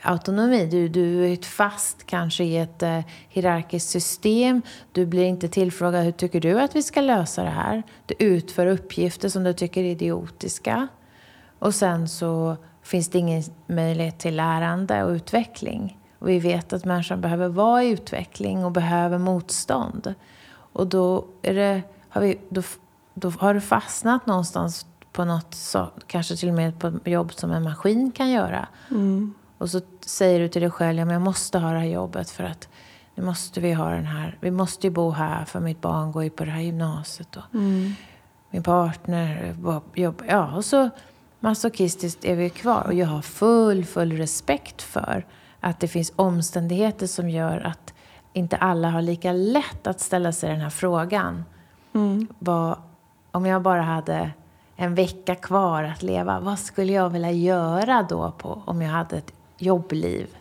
[0.03, 0.66] autonomi.
[0.66, 4.62] Du, du är ett fast kanske i ett eh, hierarkiskt system.
[4.92, 7.83] Du blir inte tillfrågad hur tycker du att vi ska lösa det här.
[8.07, 10.88] Du utför uppgifter som du tycker är idiotiska.
[11.59, 15.99] Och sen så finns det ingen möjlighet till lärande och utveckling.
[16.18, 20.14] Och vi vet att människan behöver vara i utveckling och behöver motstånd.
[20.53, 22.62] Och då, är det, har, vi, då,
[23.14, 27.33] då har du fastnat någonstans på något, så, kanske till och med på ett jobb
[27.33, 28.68] som en maskin kan göra.
[28.90, 29.35] Mm.
[29.62, 32.31] Och så säger du till dig själv, ja, men jag måste ha det här jobbet
[32.31, 32.68] för att
[33.14, 36.25] nu måste vi ha den här, vi måste ju bo här för mitt barn går
[36.25, 37.94] ju på det här gymnasiet och Mm.
[38.51, 39.55] min partner
[39.94, 40.90] jobbar, ja och så
[41.40, 42.83] masochistiskt är vi kvar.
[42.87, 45.27] Och jag har full, full respekt för
[45.61, 47.94] att det finns omständigheter som gör att
[48.33, 51.44] inte alla har lika lätt att ställa sig den här frågan.
[51.94, 52.27] Mm.
[52.38, 52.77] Vad,
[53.31, 54.31] om jag bara hade
[54.77, 59.16] en vecka kvar att leva, vad skulle jag vilja göra då på, om jag hade
[59.16, 60.37] ett jobbliv?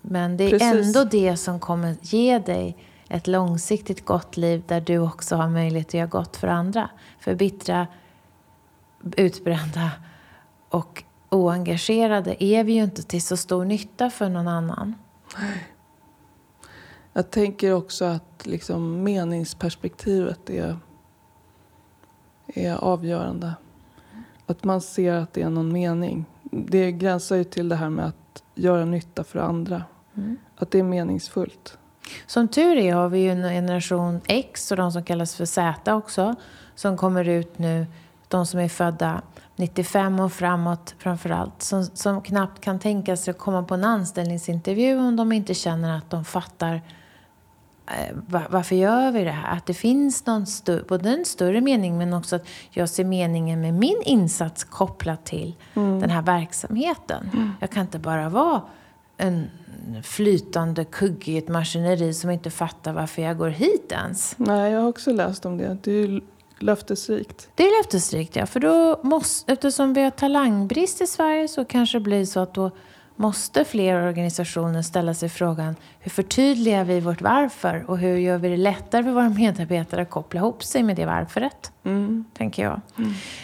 [0.00, 0.86] Men det är Precis.
[0.86, 2.76] ändå det som kommer ge dig
[3.08, 6.90] ett långsiktigt gott liv där du också har möjlighet att göra gott för andra.
[7.20, 7.86] För bittra,
[9.16, 9.90] utbrända
[10.68, 14.94] och oengagerade är vi ju inte till så stor nytta för någon annan.
[17.12, 20.76] Jag tänker också att liksom meningsperspektivet är,
[22.46, 23.54] är avgörande.
[24.46, 26.24] att man ser att det är någon mening.
[26.50, 29.82] Det gränsar ju till det här med att göra nytta för andra.
[30.16, 30.36] Mm.
[30.56, 31.78] Att det är meningsfullt.
[32.26, 35.94] Som tur är har vi ju en generation X och de som kallas för Z
[35.94, 36.34] också.
[36.74, 37.86] Som kommer ut nu,
[38.28, 39.22] de som är födda
[39.56, 41.62] 95 och framåt framför allt.
[41.62, 45.98] Som, som knappt kan tänka sig att komma på en anställningsintervju om de inte känner
[45.98, 46.82] att de fattar
[48.50, 49.56] varför gör vi det här?
[49.56, 53.60] Att det finns någon stö- både en större mening men också att jag ser meningen
[53.60, 57.30] med min insats kopplat till den här verksamheten.
[57.60, 58.62] Jag kan inte bara vara
[59.16, 59.50] en
[60.02, 64.34] flytande kugge i ett maskineri som inte fattar varför jag går hit ens.
[64.36, 65.76] Nej, jag har också läst om det.
[65.82, 66.20] Det är
[66.58, 67.48] löftesrikt.
[67.54, 68.46] Det är löftesrikt, ja.
[68.46, 72.54] För då måste, eftersom vi har talangbrist i Sverige så kanske det blir så att
[72.54, 72.70] då
[73.18, 78.48] måste fler organisationer ställa sig frågan hur förtydligar vi vårt varför och hur gör vi
[78.48, 82.24] det lättare för våra medarbetare att koppla ihop sig med det varföret, Mm.
[82.34, 82.80] tänker jag.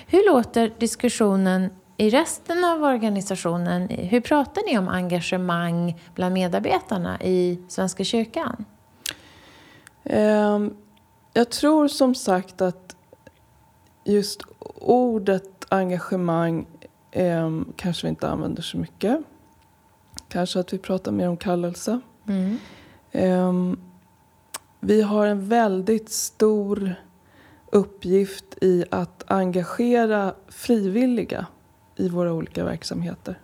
[0.07, 3.89] Hur låter diskussionen i resten av organisationen?
[3.89, 8.65] Hur pratar ni om engagemang bland medarbetarna i Svenska kyrkan?
[10.05, 10.75] Ehm,
[11.33, 12.97] jag tror som sagt att
[14.05, 14.41] just
[14.81, 16.67] ordet engagemang
[17.13, 19.19] ehm, kanske vi inte använder så mycket.
[20.35, 22.01] Kanske att vi pratar mer om kallelse.
[22.29, 22.59] Mm.
[23.13, 23.81] Ehm,
[24.81, 26.95] vi har en väldigt stor
[27.73, 31.47] uppgift i att engagera frivilliga
[31.97, 33.39] i våra olika verksamheter.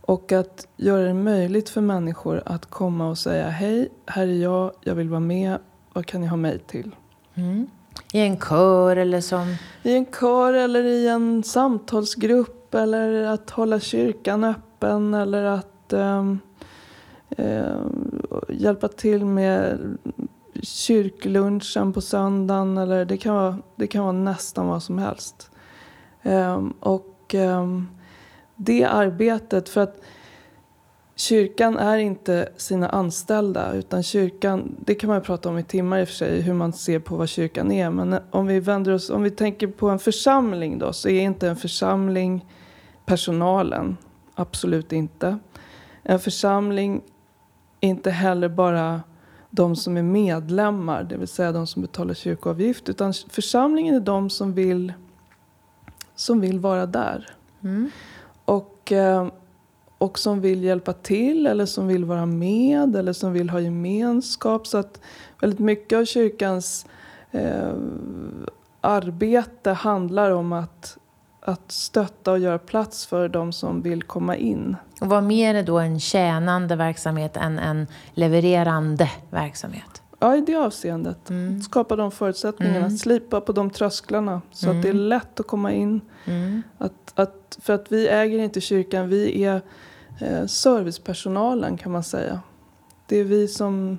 [0.00, 4.72] Och att göra det möjligt för människor att komma och säga hej, här är jag,
[4.80, 5.58] jag vill vara med,
[5.92, 6.94] vad kan ni ha mig till?
[7.34, 7.66] Mm.
[8.12, 9.56] I en kör eller som...
[9.82, 16.38] I en kör eller i en samtalsgrupp eller att hålla kyrkan öppen eller att ehm,
[17.30, 17.80] eh,
[18.48, 19.78] hjälpa till med
[20.62, 25.50] kyrklunchen på söndagen eller det kan vara, det kan vara nästan vad som helst.
[26.22, 27.88] Ehm, och ehm,
[28.56, 30.00] det arbetet, för att
[31.20, 35.98] Kyrkan är inte sina anställda utan kyrkan, det kan man ju prata om i timmar
[35.98, 37.90] i och för sig, hur man ser på vad kyrkan är.
[37.90, 41.48] Men om vi vänder oss, om vi tänker på en församling då, så är inte
[41.48, 42.46] en församling
[43.06, 43.96] personalen.
[44.34, 45.38] Absolut inte.
[46.10, 47.02] En församling
[47.80, 49.02] är inte heller bara
[49.50, 52.88] de som är medlemmar, det vill säga de som betalar kyrkoavgift.
[52.88, 54.92] Utan församlingen är de som vill,
[56.14, 57.26] som vill vara där.
[57.62, 57.90] Mm.
[58.44, 59.28] Och, eh,
[59.98, 64.66] och som vill hjälpa till eller som vill vara med eller som vill ha gemenskap.
[64.66, 65.00] Så att
[65.40, 66.86] väldigt mycket av kyrkans
[67.30, 67.72] eh,
[68.80, 70.98] arbete handlar om att,
[71.40, 74.76] att stötta och göra plats för de som vill komma in.
[75.00, 80.02] Och vad mer är då en tjänande verksamhet än en levererande verksamhet?
[80.18, 81.30] Ja, i det avseendet.
[81.30, 81.62] Mm.
[81.62, 82.90] Skapa de förutsättningarna, Mm.
[82.98, 85.08] slipa på de trösklarna så att det är Mm.
[85.08, 86.00] lätt att komma in.
[86.24, 86.62] Mm.
[86.78, 89.62] Att, att, för att vi äger inte kyrkan, vi är
[90.20, 92.40] eh, servicepersonalen kan man säga.
[93.06, 93.98] Det är vi som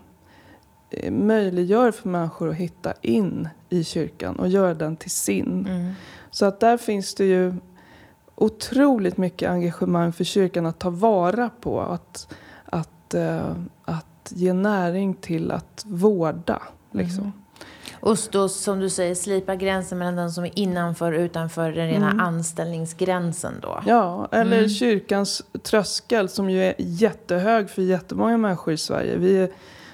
[0.90, 5.66] eh, möjliggör för människor att hitta in i kyrkan och göra den till sin.
[5.70, 5.94] Mm.
[6.32, 7.54] Så att där finns det ju
[8.36, 11.82] otroligt mycket engagemang för kyrkan att ta vara på.
[11.82, 12.34] Att,
[12.66, 13.52] att, eh,
[13.86, 16.62] att ge näring till att vårda.
[16.92, 17.24] Liksom.
[17.24, 17.32] Mm.
[18.00, 21.88] Och då, som du säger, slipa gränsen mellan den som är innanför och utanför den
[21.88, 22.20] rena Mm.
[22.20, 23.82] anställningsgränsen då.
[23.86, 24.70] Ja, eller Mm.
[24.70, 29.18] kyrkans tröskel som ju är jättehög för jättemånga människor i Sverige.
[29.18, 29.50] Vi är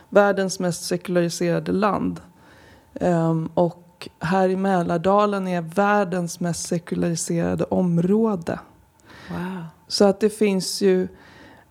[0.09, 2.21] världens mest sekulariserade land.
[2.93, 3.83] Ehm, och
[4.19, 8.59] här i Mälardalen är världens mest sekulariserade område.
[9.29, 9.63] Wow.
[9.87, 11.07] Så att det finns ju,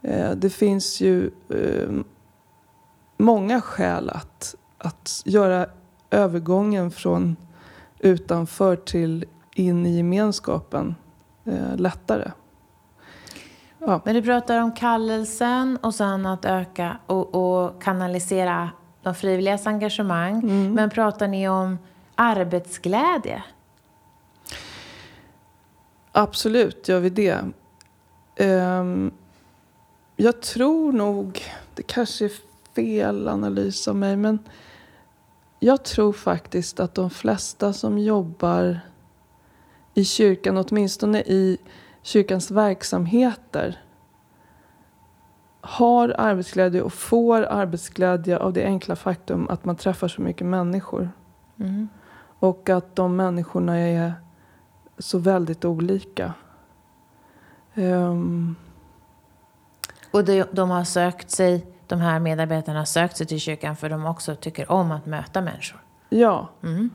[0.03, 1.91] eh, det finns ju eh,
[3.17, 5.67] många skäl att, att göra
[6.11, 7.37] övergången från
[7.99, 10.95] utanför till in i gemenskapen
[11.45, 12.31] eh, lättare.
[13.79, 14.01] Ja.
[14.05, 18.71] Men du pratar om kallelsen och sen att öka och, och kanalisera
[19.03, 20.35] de frivilligas engagemang.
[20.43, 20.73] Mm.
[20.73, 21.79] Men pratar ni om
[22.17, 23.43] arbetsglädje?
[26.13, 27.45] Absolut gör vi det.
[28.37, 29.11] Ehm,
[30.17, 31.43] jag tror nog,
[31.75, 32.33] det kanske är
[32.75, 34.39] fel analys av mig, men
[35.61, 38.81] jag tror faktiskt att de flesta som jobbar
[39.95, 41.59] i kyrkan, åtminstone i
[42.03, 43.81] kyrkans verksamheter,
[45.61, 51.11] har arbetsglädje och får arbetsglädje av det enkla faktum att man träffar så mycket människor.
[51.61, 51.89] Mm.
[52.39, 54.15] Och att de människorna är
[54.99, 56.35] så väldigt olika.
[57.75, 58.57] Ehm,
[60.11, 63.91] Och de, de har sökt sig, de här medarbetarna har sökt sig till kyrkan för
[63.91, 65.81] de också tycker om att möta människor.
[66.09, 66.91] ja, Mm.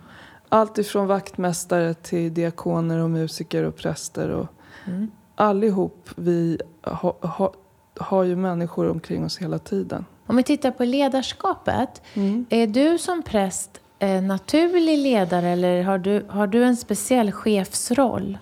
[0.49, 4.29] Allt ifrån vaktmästare till diakoner och musiker och präster.
[4.29, 4.47] Och
[4.85, 5.11] Mm.
[5.35, 7.53] Allihop vi ha, ha,
[7.97, 10.05] har ju människor omkring oss hela tiden.
[10.27, 12.01] Om vi tittar på ledarskapet.
[12.13, 12.45] Mm.
[12.49, 18.37] Är du som präst eh, naturlig ledare eller har du, har du en speciell chefsroll?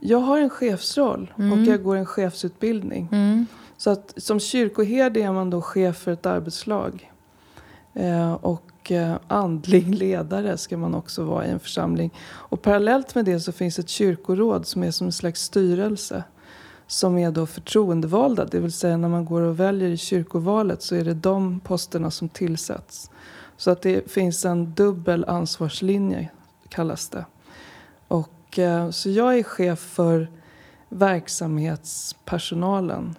[0.00, 1.52] Jag har en chefsroll Mm.
[1.52, 3.08] och jag går en chefsutbildning.
[3.12, 3.46] Mm.
[3.76, 7.10] Så att som kyrkoherde är man då chef för ett arbetslag.
[7.94, 12.10] Eh, och eh, andlig ledare ska man också vara i en församling.
[12.24, 16.24] Och parallellt med det så finns ett kyrkoråd som är som en slags styrelse.
[16.86, 20.94] Som är då förtroendevalda, det vill säga när man går och väljer i kyrkovalet så
[20.94, 23.10] är det de posterna som tillsätts.
[23.62, 26.28] Så att det finns en dubbel ansvarslinje,
[26.68, 27.24] kallas det.
[28.08, 30.30] Och, eh, så jag är chef för
[30.88, 33.16] verksamhetspersonalen.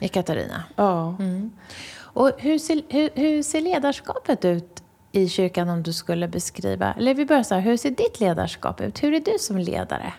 [0.00, 0.64] I Katarina.
[0.76, 1.16] Ja.
[1.18, 1.50] Mm.
[1.96, 6.92] Och hur ser, hur, hur ser ledarskapet ut i kyrkan om du skulle beskriva?
[6.92, 9.02] Eller vi börjar så här, hur ser ditt ledarskap ut?
[9.02, 10.14] Hur är du som ledare?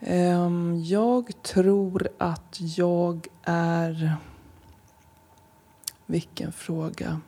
[0.00, 4.16] Ehm, Jag tror att jag är...
[6.06, 7.20] Vilken fråga.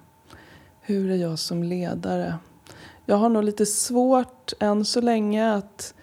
[0.91, 2.34] Hur är jag som ledare?
[3.07, 5.95] Jag har nog lite svårt än så länge att,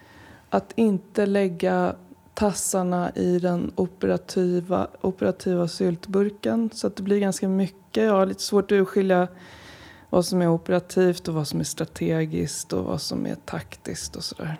[0.50, 1.94] att inte lägga
[2.34, 6.70] tassarna i den operativa, operativa syltburken.
[6.74, 8.04] Så att det blir ganska mycket.
[8.04, 9.28] Jag har lite svårt att urskilja
[10.10, 14.24] vad som är operativt och vad som är strategiskt och vad som är taktiskt och
[14.24, 14.56] sådär.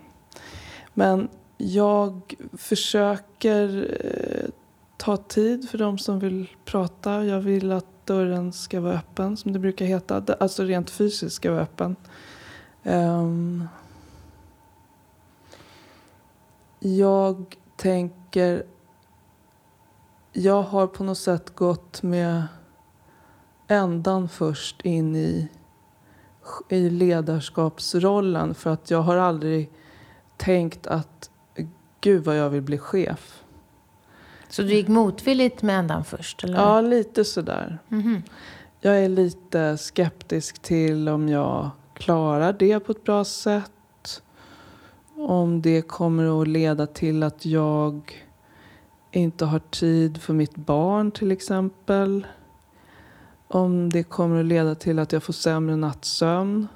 [0.95, 4.51] Men jag försöker eh,
[4.97, 7.25] ta tid för de som vill prata.
[7.25, 10.23] Jag vill att dörren ska vara öppen, som det brukar heta.
[10.41, 11.97] Alltså rent fysiskt ska vara öppen.
[12.83, 13.69] Um,
[16.79, 18.63] jag tänker...
[20.33, 22.43] Jag har på något sätt gått med
[23.67, 25.49] ändan först in i,
[26.69, 29.71] i ledarskapsrollen för att jag har aldrig
[30.37, 31.31] tänkt att
[32.01, 33.45] gud vad jag vill bli chef.
[34.49, 36.45] Så du gick motvilligt med ändan först?
[36.45, 36.59] Eller?
[36.59, 37.79] Ja, lite sådär.
[37.89, 38.23] Mhm.
[38.81, 44.23] Jag är lite skeptisk till om jag klarar det på ett bra sätt.
[45.17, 48.25] Om det kommer att leda till att jag
[49.11, 52.27] inte har tid för mitt barn till exempel.
[53.49, 56.69] Om det kommer att leda till att jag får sämre nattsömn.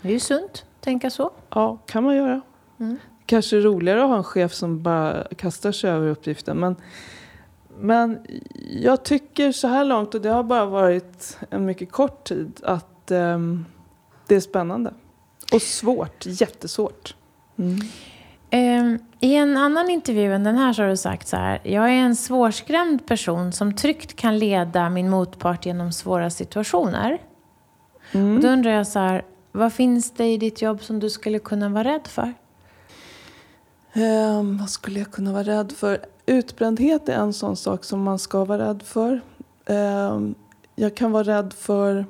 [0.00, 1.30] Det är ju sunt, tänka så.
[1.50, 2.40] Ja, kan man göra.
[2.78, 2.98] Mm.
[3.32, 6.60] Kanske roligare att ha en chef som bara kastar sig över uppgiften.
[6.60, 6.76] Men,
[7.78, 8.18] men
[8.70, 13.10] jag tycker så här långt, och det har bara varit en mycket kort tid, att
[13.10, 13.64] ehm,
[14.26, 14.94] det är spännande.
[15.52, 17.14] Och svårt, jättesvårt.
[17.58, 17.78] Mm.
[18.50, 21.60] Ehm, I en annan intervju än den här så har du sagt så här.
[21.62, 27.18] Jag är en svårskrämd person som tryggt kan leda min motpart genom svåra situationer.
[28.12, 28.36] Mm.
[28.36, 29.24] Och då undrar jag så här.
[29.52, 32.34] Vad finns det i ditt jobb som du skulle kunna vara rädd för?
[33.94, 36.04] Ehm, vad skulle jag kunna vara rädd för?
[36.26, 39.20] Utbrändhet är en sån sak som man ska vara rädd för.
[39.66, 40.34] Ehm,
[40.74, 42.06] jag kan vara rädd för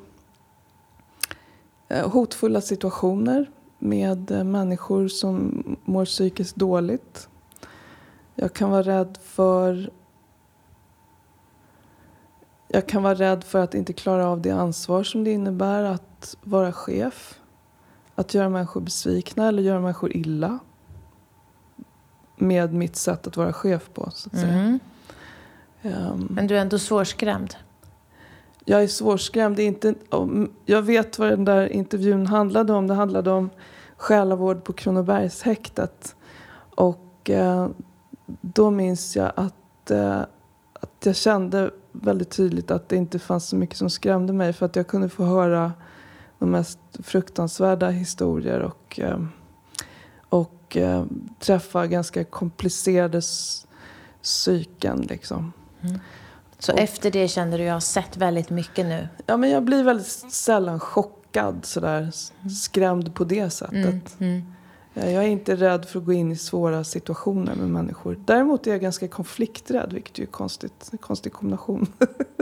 [1.88, 7.28] eh, hotfulla situationer med eh, människor som mår psykiskt dåligt.
[8.34, 9.90] Jag kan vara rädd för
[12.68, 16.36] jag kan vara rädd för att inte klara av det ansvar som det innebär att
[16.42, 17.38] vara chef.
[18.14, 20.58] Att göra människor besvikna eller göra människor illa
[22.42, 24.10] med mitt sätt att vara chef på.
[24.14, 24.52] Så att säga.
[24.56, 24.80] Mhm.
[25.82, 27.54] Ehm, Men du är ändå svårskrämd.
[28.64, 29.56] jag är svårskrämd.
[29.56, 32.86] Det är inte, om- jag vet vad den där intervjun handlade om.
[32.86, 33.50] Det handlade om
[33.96, 36.16] själavård på Kronobergshäktet.
[36.74, 37.68] Och eh,
[38.40, 40.20] då minns jag att, eh,
[40.72, 44.52] att jag kände väldigt tydligt att det inte fanns så mycket som skrämde mig.
[44.52, 45.72] För att jag kunde få höra
[46.38, 49.18] de mest fruktansvärda historier och, eh,
[50.72, 51.04] och eh,
[51.38, 53.20] träffa ganska komplicerade
[54.22, 55.00] psyken.
[55.00, 55.52] Liksom.
[56.58, 59.08] Så Och- efter det kände du, jag har sett väldigt mycket nu.
[59.26, 63.74] Ja, men jag blir väldigt sällan chockad, sådär, s- skrämd på det sättet.
[63.74, 64.00] Mm.
[64.18, 64.42] Mm.
[64.94, 68.20] Eh, Jag är inte rädd för att gå in i svåra situationer med människor.
[68.24, 71.86] Däremot är jag ganska konflikträdd, vilket är konstigt, en konstig kombination.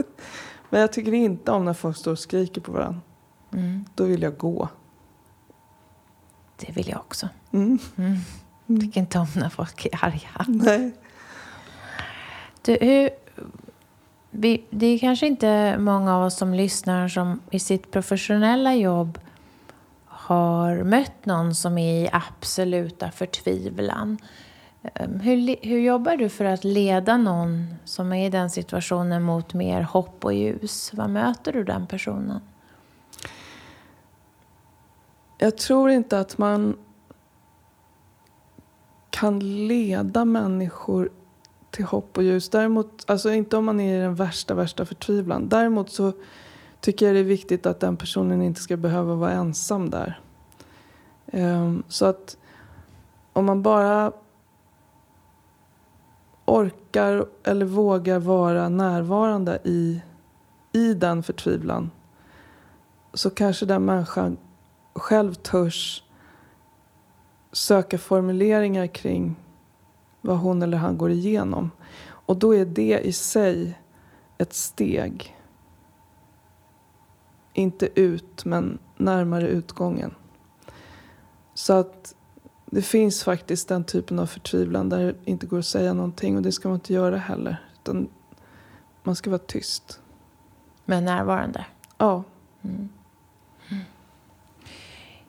[0.69, 3.01] men jag tycker inte om när folk står och skriker på varandra.
[3.53, 3.85] Mm.
[3.95, 4.69] Då vill jag gå.
[6.61, 7.29] Det vill jag också.
[7.53, 7.79] Mm.
[7.97, 8.81] Mm.
[8.81, 10.45] Tycker inte om när folk är arga.
[10.47, 10.91] Nej.
[12.61, 13.09] Du, hur,
[14.31, 19.19] vi, det är kanske inte många av oss som lyssnar som i sitt professionella jobb
[20.05, 24.17] har mött någon som är i absoluta förtvivlan.
[24.93, 29.53] Ehm, Hur, hur jobbar du för att leda någon som är i den situationen mot
[29.53, 30.91] mer hopp och ljus?
[30.93, 32.41] Vad möter du den personen?
[35.43, 36.77] Jag tror inte att man
[39.09, 41.09] kan leda människor
[41.71, 42.49] till hopp och ljus.
[42.49, 45.49] Däremot, alltså inte om man är i den värsta, värsta förtvivlan.
[45.49, 46.13] Däremot så
[46.79, 50.19] tycker jag det är viktigt att den personen inte ska behöva vara ensam där.
[51.25, 52.37] Um, så att
[53.33, 54.11] om man bara
[56.45, 60.01] orkar eller vågar vara närvarande i,
[60.71, 61.91] i den förtvivlan
[63.13, 64.37] så kanske den människan
[64.93, 66.03] själv törs
[67.51, 69.35] söka formuleringar kring
[70.21, 71.71] vad hon eller han går igenom.
[72.07, 73.79] Och då är det i sig
[74.37, 75.37] ett steg.
[77.53, 80.15] Inte ut, men närmare utgången.
[81.53, 82.15] Så att
[82.65, 86.41] det finns faktiskt den typen av förtvivlan där det inte går att säga någonting och
[86.41, 87.65] det ska man inte göra heller.
[87.73, 88.09] Utan
[89.03, 90.01] man ska vara tyst.
[90.85, 91.65] Men närvarande?
[91.97, 92.23] Ja.
[92.61, 92.89] Mm.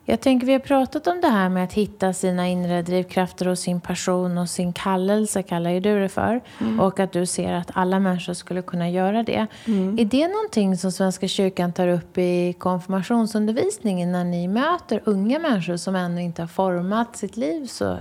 [0.05, 3.59] Jag tänker, vi har pratat om det här med att hitta sina inre drivkrafter och
[3.59, 6.41] sin passion och sin kallelse, kallar ju du det för.
[6.59, 6.79] Mm.
[6.79, 9.47] Och att du ser att alla människor skulle kunna göra det.
[9.65, 9.99] Mm.
[9.99, 15.77] Är det någonting som Svenska kyrkan tar upp i konfirmationsundervisningen när ni möter unga människor
[15.77, 17.97] som ännu inte har format sitt liv så,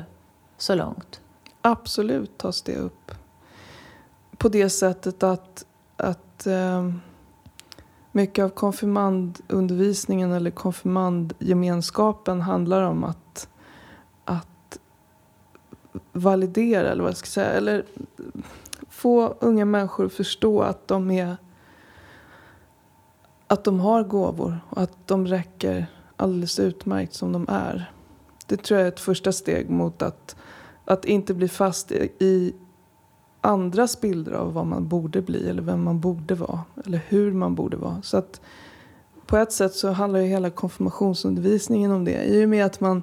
[0.58, 1.20] så långt?
[1.62, 3.10] Absolut tas det upp.
[4.36, 5.64] På det sättet att,
[5.96, 7.00] att um
[8.12, 13.48] mycket av konfirmandundervisningen eller konfirmandgemenskapen handlar om att,
[14.24, 14.78] att
[16.12, 17.84] validera, eller vad jag ska säga, eller
[18.88, 21.36] få unga människor att förstå att de är
[23.46, 25.86] att de har gåvor och att de räcker
[26.16, 27.92] alldeles utmärkt som de är.
[28.46, 30.36] Det tror jag är ett första steg mot att,
[30.84, 32.54] att inte bli fast i,
[33.44, 37.54] andras bilder av vad man borde bli eller vem man borde vara eller hur man
[37.54, 38.02] borde vara.
[38.02, 38.40] Så att
[39.26, 42.24] på ett sätt så handlar ju hela konfirmationsundervisningen om det.
[42.24, 43.02] I och med att man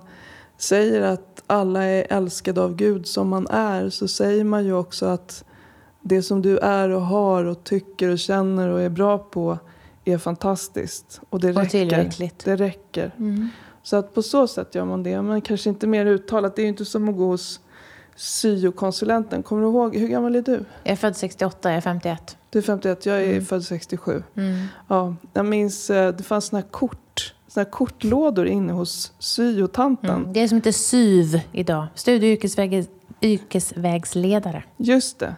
[0.58, 5.06] säger att alla är älskade av Gud som man är så säger man ju också
[5.06, 5.44] att
[6.02, 9.58] det som du är och har och tycker och känner och är bra på
[10.06, 11.22] är fantastiskt.
[11.30, 11.70] Och det och räcker.
[11.70, 12.46] Tillräckligt.
[12.46, 13.16] Det räcker.
[13.18, 13.50] Mm.
[13.84, 15.22] Så att på så sätt gör man det.
[15.22, 16.56] Men kanske inte mer uttalat.
[16.56, 17.60] Det är ju inte som att gå hos
[18.20, 19.44] syokonsulenten.
[19.44, 20.66] Kommer du ihåg, hur gammal är du?
[20.84, 22.38] Jag är född 68, jag är 51.
[22.50, 23.46] Du är 51, jag är mm.
[23.46, 24.24] född 67.
[24.36, 24.66] Mm.
[24.88, 30.16] Ja, jag minns, eh, det fanns såna här kort, såna här kortlådor inne hos syotanten.
[30.16, 30.34] Mm.
[30.34, 32.86] Det är som heter SYV idag, studie och
[33.22, 34.64] yrkesvägsledare.
[34.78, 35.36] Just det.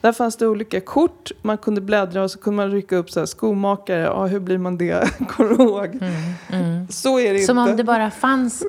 [0.00, 3.20] Där fanns det olika kort man kunde bläddra och så kunde man rycka upp så
[3.20, 4.02] här, skomakare.
[4.02, 5.10] Ja, hur blir man det?
[5.28, 5.86] Kommer du ihåg?
[5.86, 6.12] Mm,
[6.48, 6.88] mm.
[6.88, 7.70] Så är det Som inte.
[7.70, 8.64] om det bara fanns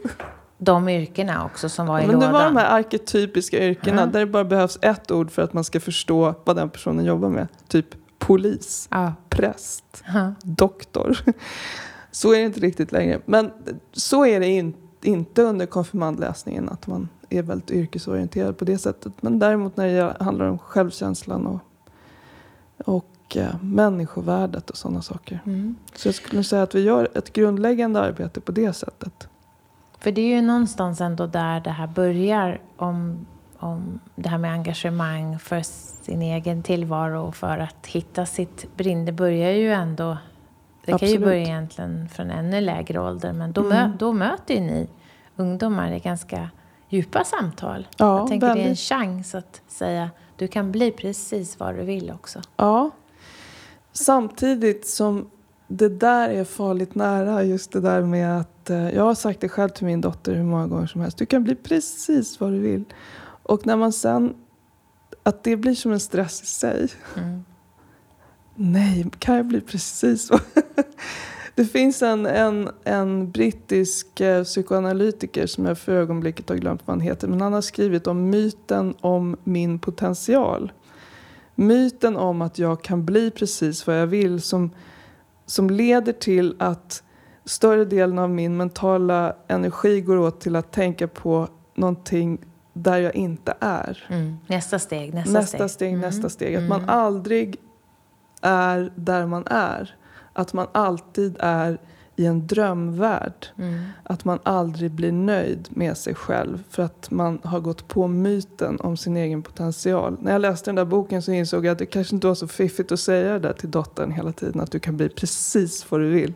[0.57, 2.27] de yrkena också som var i Men lådan.
[2.33, 4.11] det var de här arketypiska yrkena Mm.
[4.11, 7.29] där det bara behövs ett ord för att man ska förstå vad den personen jobbar
[7.29, 7.47] med.
[7.67, 7.85] Typ
[8.19, 9.13] polis, Ja.
[9.29, 10.33] präst, Ja.
[10.43, 11.17] doktor.
[12.11, 13.21] Så är det inte riktigt längre.
[13.25, 13.51] Men
[13.93, 19.13] så är det in, inte under konfirmandläsningen att man är väldigt yrkesorienterad på det sättet.
[19.21, 21.59] Men däremot när det handlar om självkänslan och,
[22.85, 25.41] och eh, människovärdet och sådana saker.
[25.45, 25.75] Mm.
[25.95, 29.27] Så jag skulle säga att vi gör ett grundläggande arbete på det sättet.
[29.99, 33.25] För det är ju någonstans ändå där det här börjar om,
[33.59, 35.61] om det här med engagemang för
[36.03, 39.05] sin egen tillvaro och för att hitta sitt brinn.
[39.05, 40.17] Det börjar ju ändå,
[40.85, 41.21] det kan ju Absolut.
[41.21, 43.73] börja egentligen från ännu lägre ålder men då, Mm.
[43.89, 44.89] mö, då möter ju ni
[45.35, 46.49] ungdomar i ganska
[46.89, 47.87] djupa samtal.
[47.97, 48.79] Ja, Jag tänker det är en väldigt.
[48.79, 52.39] chans att säga du kan bli precis vad du vill också.
[52.57, 52.89] Ja.
[53.91, 55.29] Samtidigt som
[55.67, 58.69] det där är farligt nära, just det där med att...
[58.69, 61.17] eh, Jag har sagt det själv till min dotter hur många gånger som helst.
[61.17, 62.83] Du kan bli precis vad du vill.
[63.43, 64.35] Och när man sen...
[65.23, 66.87] Att det blir som en stress i sig.
[67.17, 67.43] Mm.
[68.55, 70.41] Nej, kan jag bli precis vad...
[71.55, 76.93] Det finns en, en, en brittisk eh, psykoanalytiker som jag för ögonblicket har glömt vad
[76.93, 77.27] han heter.
[77.27, 80.71] Men han har skrivit om myten om min potential.
[81.55, 84.71] Myten om att jag kan bli precis vad jag vill som,
[85.47, 87.03] som leder till att
[87.45, 92.37] större delen av min mentala energi går åt till att tänka på någonting
[92.73, 94.05] där jag inte är.
[94.09, 94.37] Mm.
[94.47, 96.01] Nästa steg, nästa, Nästa steg, Mm.
[96.01, 96.55] nästa steg.
[96.55, 96.69] Att Mm.
[96.69, 97.55] man aldrig
[98.41, 99.95] är där man är.
[100.33, 101.77] Att man alltid är
[102.19, 103.47] i en drömvärld.
[103.57, 103.85] Mm.
[104.03, 108.79] Att man aldrig blir nöjd med sig själv för att man har gått på myten
[108.79, 110.17] om sin egen potential.
[110.21, 112.47] När jag läste den där boken så insåg jag att det kanske inte var så
[112.47, 114.61] fiffigt att säga det där till dottern hela tiden.
[114.61, 116.33] Att du kan bli precis vad du vill.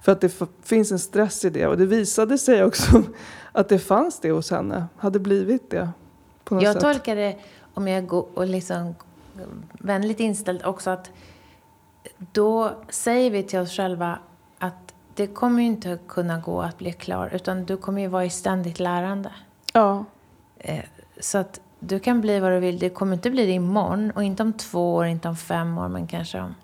[0.00, 1.66] För att det finns en stress i det.
[1.66, 3.02] Och det visade sig också
[3.52, 4.86] att det fanns det hos henne.
[4.96, 5.88] Hade blivit det.
[6.44, 6.82] På något Jag sätt.
[6.82, 7.36] tolkar det,
[7.74, 8.94] om jag går och liksom
[9.72, 11.10] vänligt inställd också, att
[12.32, 14.18] då säger vi till oss själva
[15.18, 18.30] det kommer ju inte kunna gå att bli klar utan du kommer ju vara i
[18.30, 19.30] ständigt lärande.
[19.72, 20.04] Ja.
[20.58, 20.84] Eh,
[21.20, 22.78] så att du kan bli vad du vill.
[22.78, 25.88] Det kommer inte bli det imorgon och inte om två år, inte om fem år
[25.88, 26.54] men kanske om...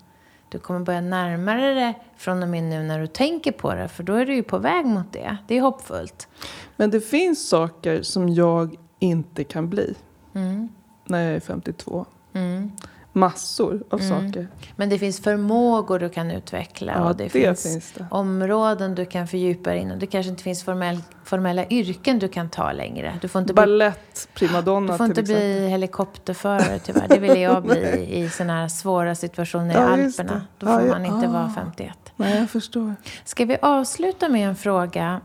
[0.49, 3.87] Du kommer börja närma dig det från och med nu när du tänker på det
[3.87, 5.37] för då är du ju på väg mot det.
[5.47, 6.27] Det är hoppfullt.
[6.75, 9.95] Men det finns saker som jag inte kan bli
[10.33, 10.69] Mm.
[11.03, 12.05] när jag är 52.
[12.33, 12.71] Mm.
[13.17, 14.09] Massor av Mm.
[14.27, 14.47] saker.
[14.75, 18.05] Men det finns förmågor du kan utveckla Ja, och det, det finns, finns det.
[18.11, 19.99] områden du kan fördjupa dig inom.
[19.99, 23.17] Det kanske inte finns formell, formella yrken du kan ta längre.
[23.21, 25.43] Du får inte bli, Balett, primadonna du får inte exempel.
[25.43, 27.07] bli helikopterförare tyvärr.
[27.07, 30.41] Det ville jag bli i sådana här svåra situationer Ja, i Alperna.
[30.57, 31.93] Då får Ja, man inte vara 51.
[32.15, 32.95] Nej, jag förstår.
[33.23, 35.21] Ska vi avsluta med en fråga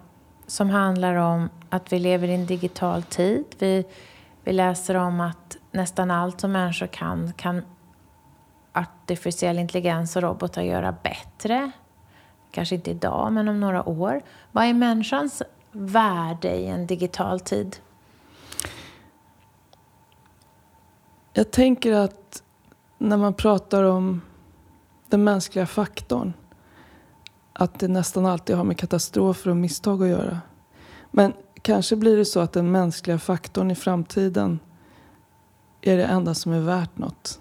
[0.46, 3.44] som handlar om att vi lever i en digital tid.
[3.58, 3.84] Vi,
[4.44, 7.62] vi läser om att nästan allt som människor kan, kan
[9.12, 11.70] artificiell intelligens och robotar göra bättre.
[12.50, 14.22] Kanske inte idag, men om några år.
[14.52, 15.42] Vad är människans
[15.72, 17.76] värde i en digital tid?
[21.32, 22.42] Jag tänker att
[22.98, 24.20] när man pratar om
[25.08, 26.32] den mänskliga faktorn
[27.52, 30.40] att det nästan alltid har med katastrofer och misstag att göra.
[31.10, 31.32] Men
[31.62, 34.60] kanske blir det så att den mänskliga faktorn i framtiden
[35.80, 37.40] är det enda som är värt något.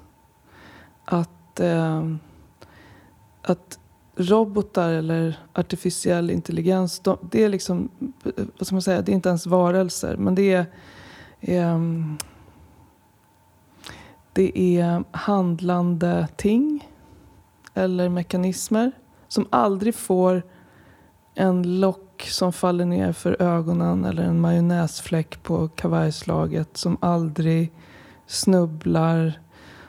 [1.05, 1.29] Att,
[1.59, 2.15] eh,
[3.41, 3.79] att
[4.15, 7.89] robotar eller artificiell intelligens, de, det är liksom,
[8.57, 10.65] vad ska man säga, det är inte ens varelser, men det är
[11.39, 11.79] eh,
[14.33, 16.89] det är handlande ting
[17.73, 18.91] eller mekanismer
[19.27, 20.43] som aldrig får
[21.35, 27.71] en lock som faller ner för ögonen eller en majonnäsfläck på kavajslaget som aldrig
[28.27, 29.41] snubblar,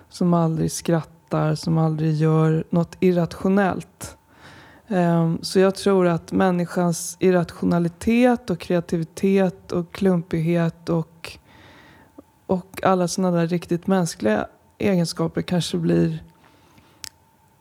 [0.09, 1.20] som aldrig skrattar,
[1.57, 4.17] som aldrig gör något irrationellt.
[4.89, 11.39] Ehm, Så jag tror att människans irrationalitet och kreativitet och klumpighet och
[12.47, 14.47] och alla sådana där riktigt mänskliga
[14.79, 16.23] egenskaper kanske blir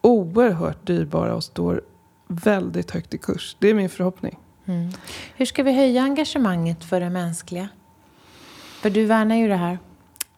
[0.02, 1.82] oerhört dyrbara och står
[2.28, 3.56] väldigt högt i kurs.
[3.60, 4.40] Det är min förhoppning.
[4.66, 4.90] Mm.
[5.36, 7.68] Hur ska vi höja engagemanget för det mänskliga?
[8.82, 9.80] För du värnar ju det här.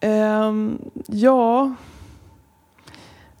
[0.00, 1.74] Ehm, ja,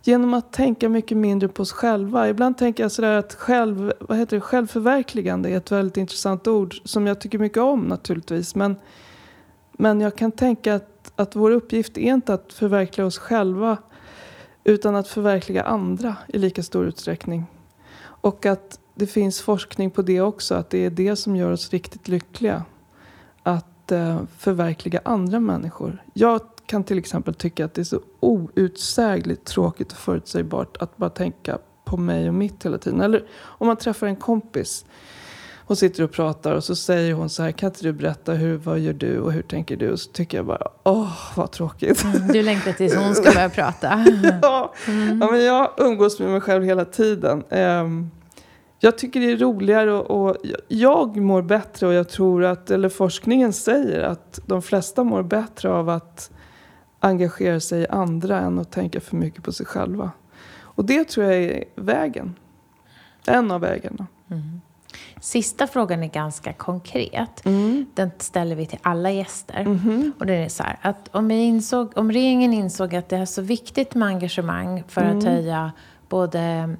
[0.02, 2.28] genom att tänka mycket mindre på oss själva.
[2.28, 6.80] Ibland tänker jag sådär att själv, vad heter det, självförverkligande är ett väldigt intressant ord
[6.84, 8.54] som jag tycker mycket om naturligtvis.
[8.54, 8.76] Men,
[9.72, 13.76] men jag kan tänka att, att vår uppgift är inte att förverkliga oss själva
[14.64, 17.44] utan att förverkliga andra i lika stor utsträckning.
[18.02, 21.70] Och att det finns forskning på det också, att det är det som gör oss
[21.70, 22.64] riktigt lyckliga.
[23.42, 26.02] Att eh, förverkliga andra människor.
[26.14, 31.10] Jag kan till exempel tycka att det är så outsägligt tråkigt och förutsägbart att bara
[31.10, 33.00] tänka på mig och mitt hela tiden.
[33.00, 34.84] Eller om man träffar en kompis
[35.66, 38.56] och sitter och pratar och så säger hon så här, kan inte du berätta hur,
[38.56, 39.90] vad gör du och hur tänker du?
[39.90, 42.04] Och så tycker jag bara, åh vad tråkigt.
[42.32, 44.04] Du längtar tills hon ska börja prata.
[44.42, 44.72] ja,
[45.20, 47.44] ja, men jag umgås med mig själv hela tiden.
[47.50, 48.10] Ehm,
[48.78, 52.70] jag tycker det är roligare och, och jag- jag mår bättre och jag tror att,
[52.70, 56.30] eller forskningen säger att de flesta mår bättre av att
[57.02, 60.10] engagera sig i andra än att tänka för mycket på sig själva.
[60.60, 62.34] Och det tror jag är vägen.
[63.26, 64.06] En av vägarna.
[65.20, 67.42] Sista frågan är ganska konkret.
[67.94, 69.64] Den ställer vi till alla gäster.
[69.64, 70.12] Mhm.
[70.18, 73.42] Och det är så här, att om, insåg, om regeringen insåg att det är så
[73.42, 75.72] viktigt med engagemang för att höja
[76.08, 76.76] både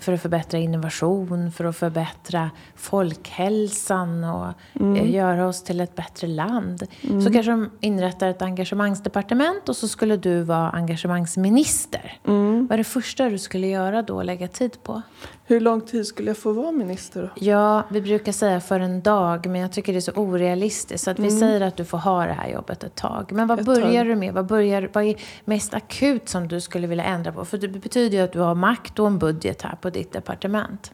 [0.00, 6.26] för att förbättra innovation, för att förbättra folkhälsan och eh, göra oss till ett bättre
[6.26, 6.86] land.
[7.24, 12.18] Så kanske de inrättar ett engagemangsdepartement och så skulle du vara engagemangsminister.
[12.22, 15.02] Vad är det första du skulle göra då och lägga tid på?
[15.44, 17.44] Hur lång tid skulle jag få vara minister då?
[17.44, 21.04] Ja, vi brukar säga för en dag, men jag tycker det är så orealistiskt.
[21.04, 23.32] Så att vi säger att du får ha det här jobbet ett tag.
[23.32, 24.06] Men vad Ett börjar tag.
[24.06, 24.34] du med?
[24.34, 25.14] Vad, börjar, vad är
[25.44, 27.44] mest akut som du skulle vilja ändra på?
[27.44, 30.92] För det betyder ju att du har makt och en budget här på ditt departement.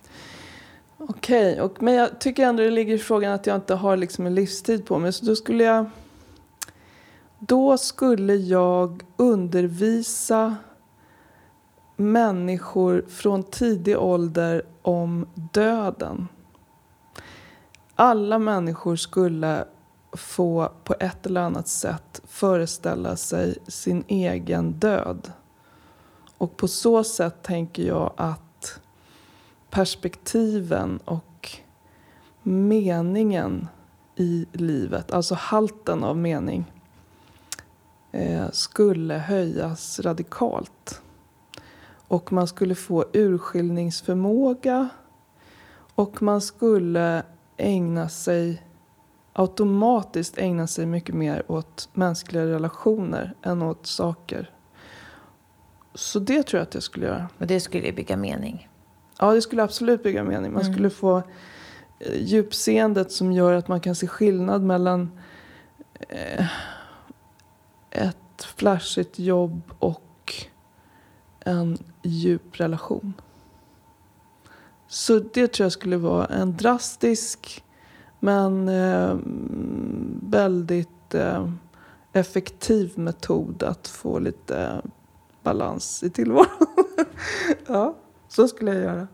[0.98, 4.26] Okej, och, men jag tycker ändå det ligger i frågan att jag inte har liksom
[4.26, 5.12] en livstid på mig.
[5.12, 5.86] Så då skulle jag...
[7.38, 10.56] Då skulle jag undervisa
[11.96, 16.28] människor från tidig ålder om döden.
[17.94, 19.64] Alla människor skulle
[20.12, 25.32] få på ett eller annat sätt föreställa sig sin egen död.
[26.38, 28.43] Och på så sätt tänker jag att
[29.74, 31.50] perspektiven och
[32.42, 33.68] meningen
[34.16, 36.72] i livet, alltså halten av mening,
[38.12, 41.02] eh, skulle höjas radikalt.
[42.08, 44.88] Och man skulle få urskiljningsförmåga
[45.94, 47.22] Och man skulle
[47.56, 48.62] ägna sig
[49.32, 54.50] automatiskt ägna sig mycket mer åt mänskliga relationer än åt saker.
[55.94, 57.28] Så det tror jag att jag skulle göra.
[57.38, 58.68] Och det skulle bygga mening.
[59.18, 60.52] Ja, det skulle absolut bygga mening.
[60.52, 61.22] Man skulle få
[61.98, 65.10] eh, djupseendet som gör att man kan se skillnad mellan
[66.08, 66.46] eh,
[67.90, 70.34] ett flashigt jobb och
[71.40, 73.12] en djup relation.
[74.88, 77.64] Så det tror jag skulle vara en drastisk
[78.20, 79.16] men eh,
[80.22, 81.48] väldigt eh,
[82.12, 84.82] effektiv metod att få lite
[85.42, 86.66] balans i tillvaron.
[87.66, 87.94] ja,
[88.28, 89.06] så skulle jag göra.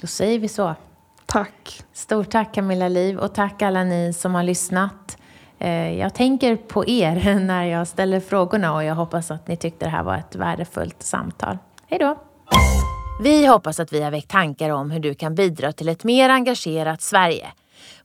[0.00, 0.74] Då säger vi så.
[1.26, 1.82] Tack.
[1.92, 5.18] Stort tack Camilla Liv och tack alla ni som har lyssnat.
[5.58, 9.86] Eh, jag tänker på er när jag ställer frågorna och jag hoppas att ni tyckte
[9.86, 11.58] det här var ett värdefullt samtal.
[11.86, 12.18] Hej då!
[13.22, 16.28] Vi hoppas att vi har väckt tankar om hur du kan bidra till ett mer
[16.28, 17.46] engagerat Sverige.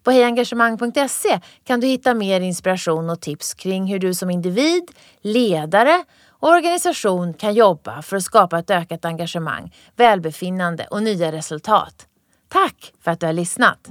[0.04, 4.92] På hejengagemang.se kan du hitta mer inspiration och tips kring hur du som individ,
[5.22, 6.04] ledare
[6.46, 12.08] organisation kan jobba för att skapa ett ökat engagemang, välbefinnande och nya resultat.
[12.50, 13.90] Tack för att du har lyssnat!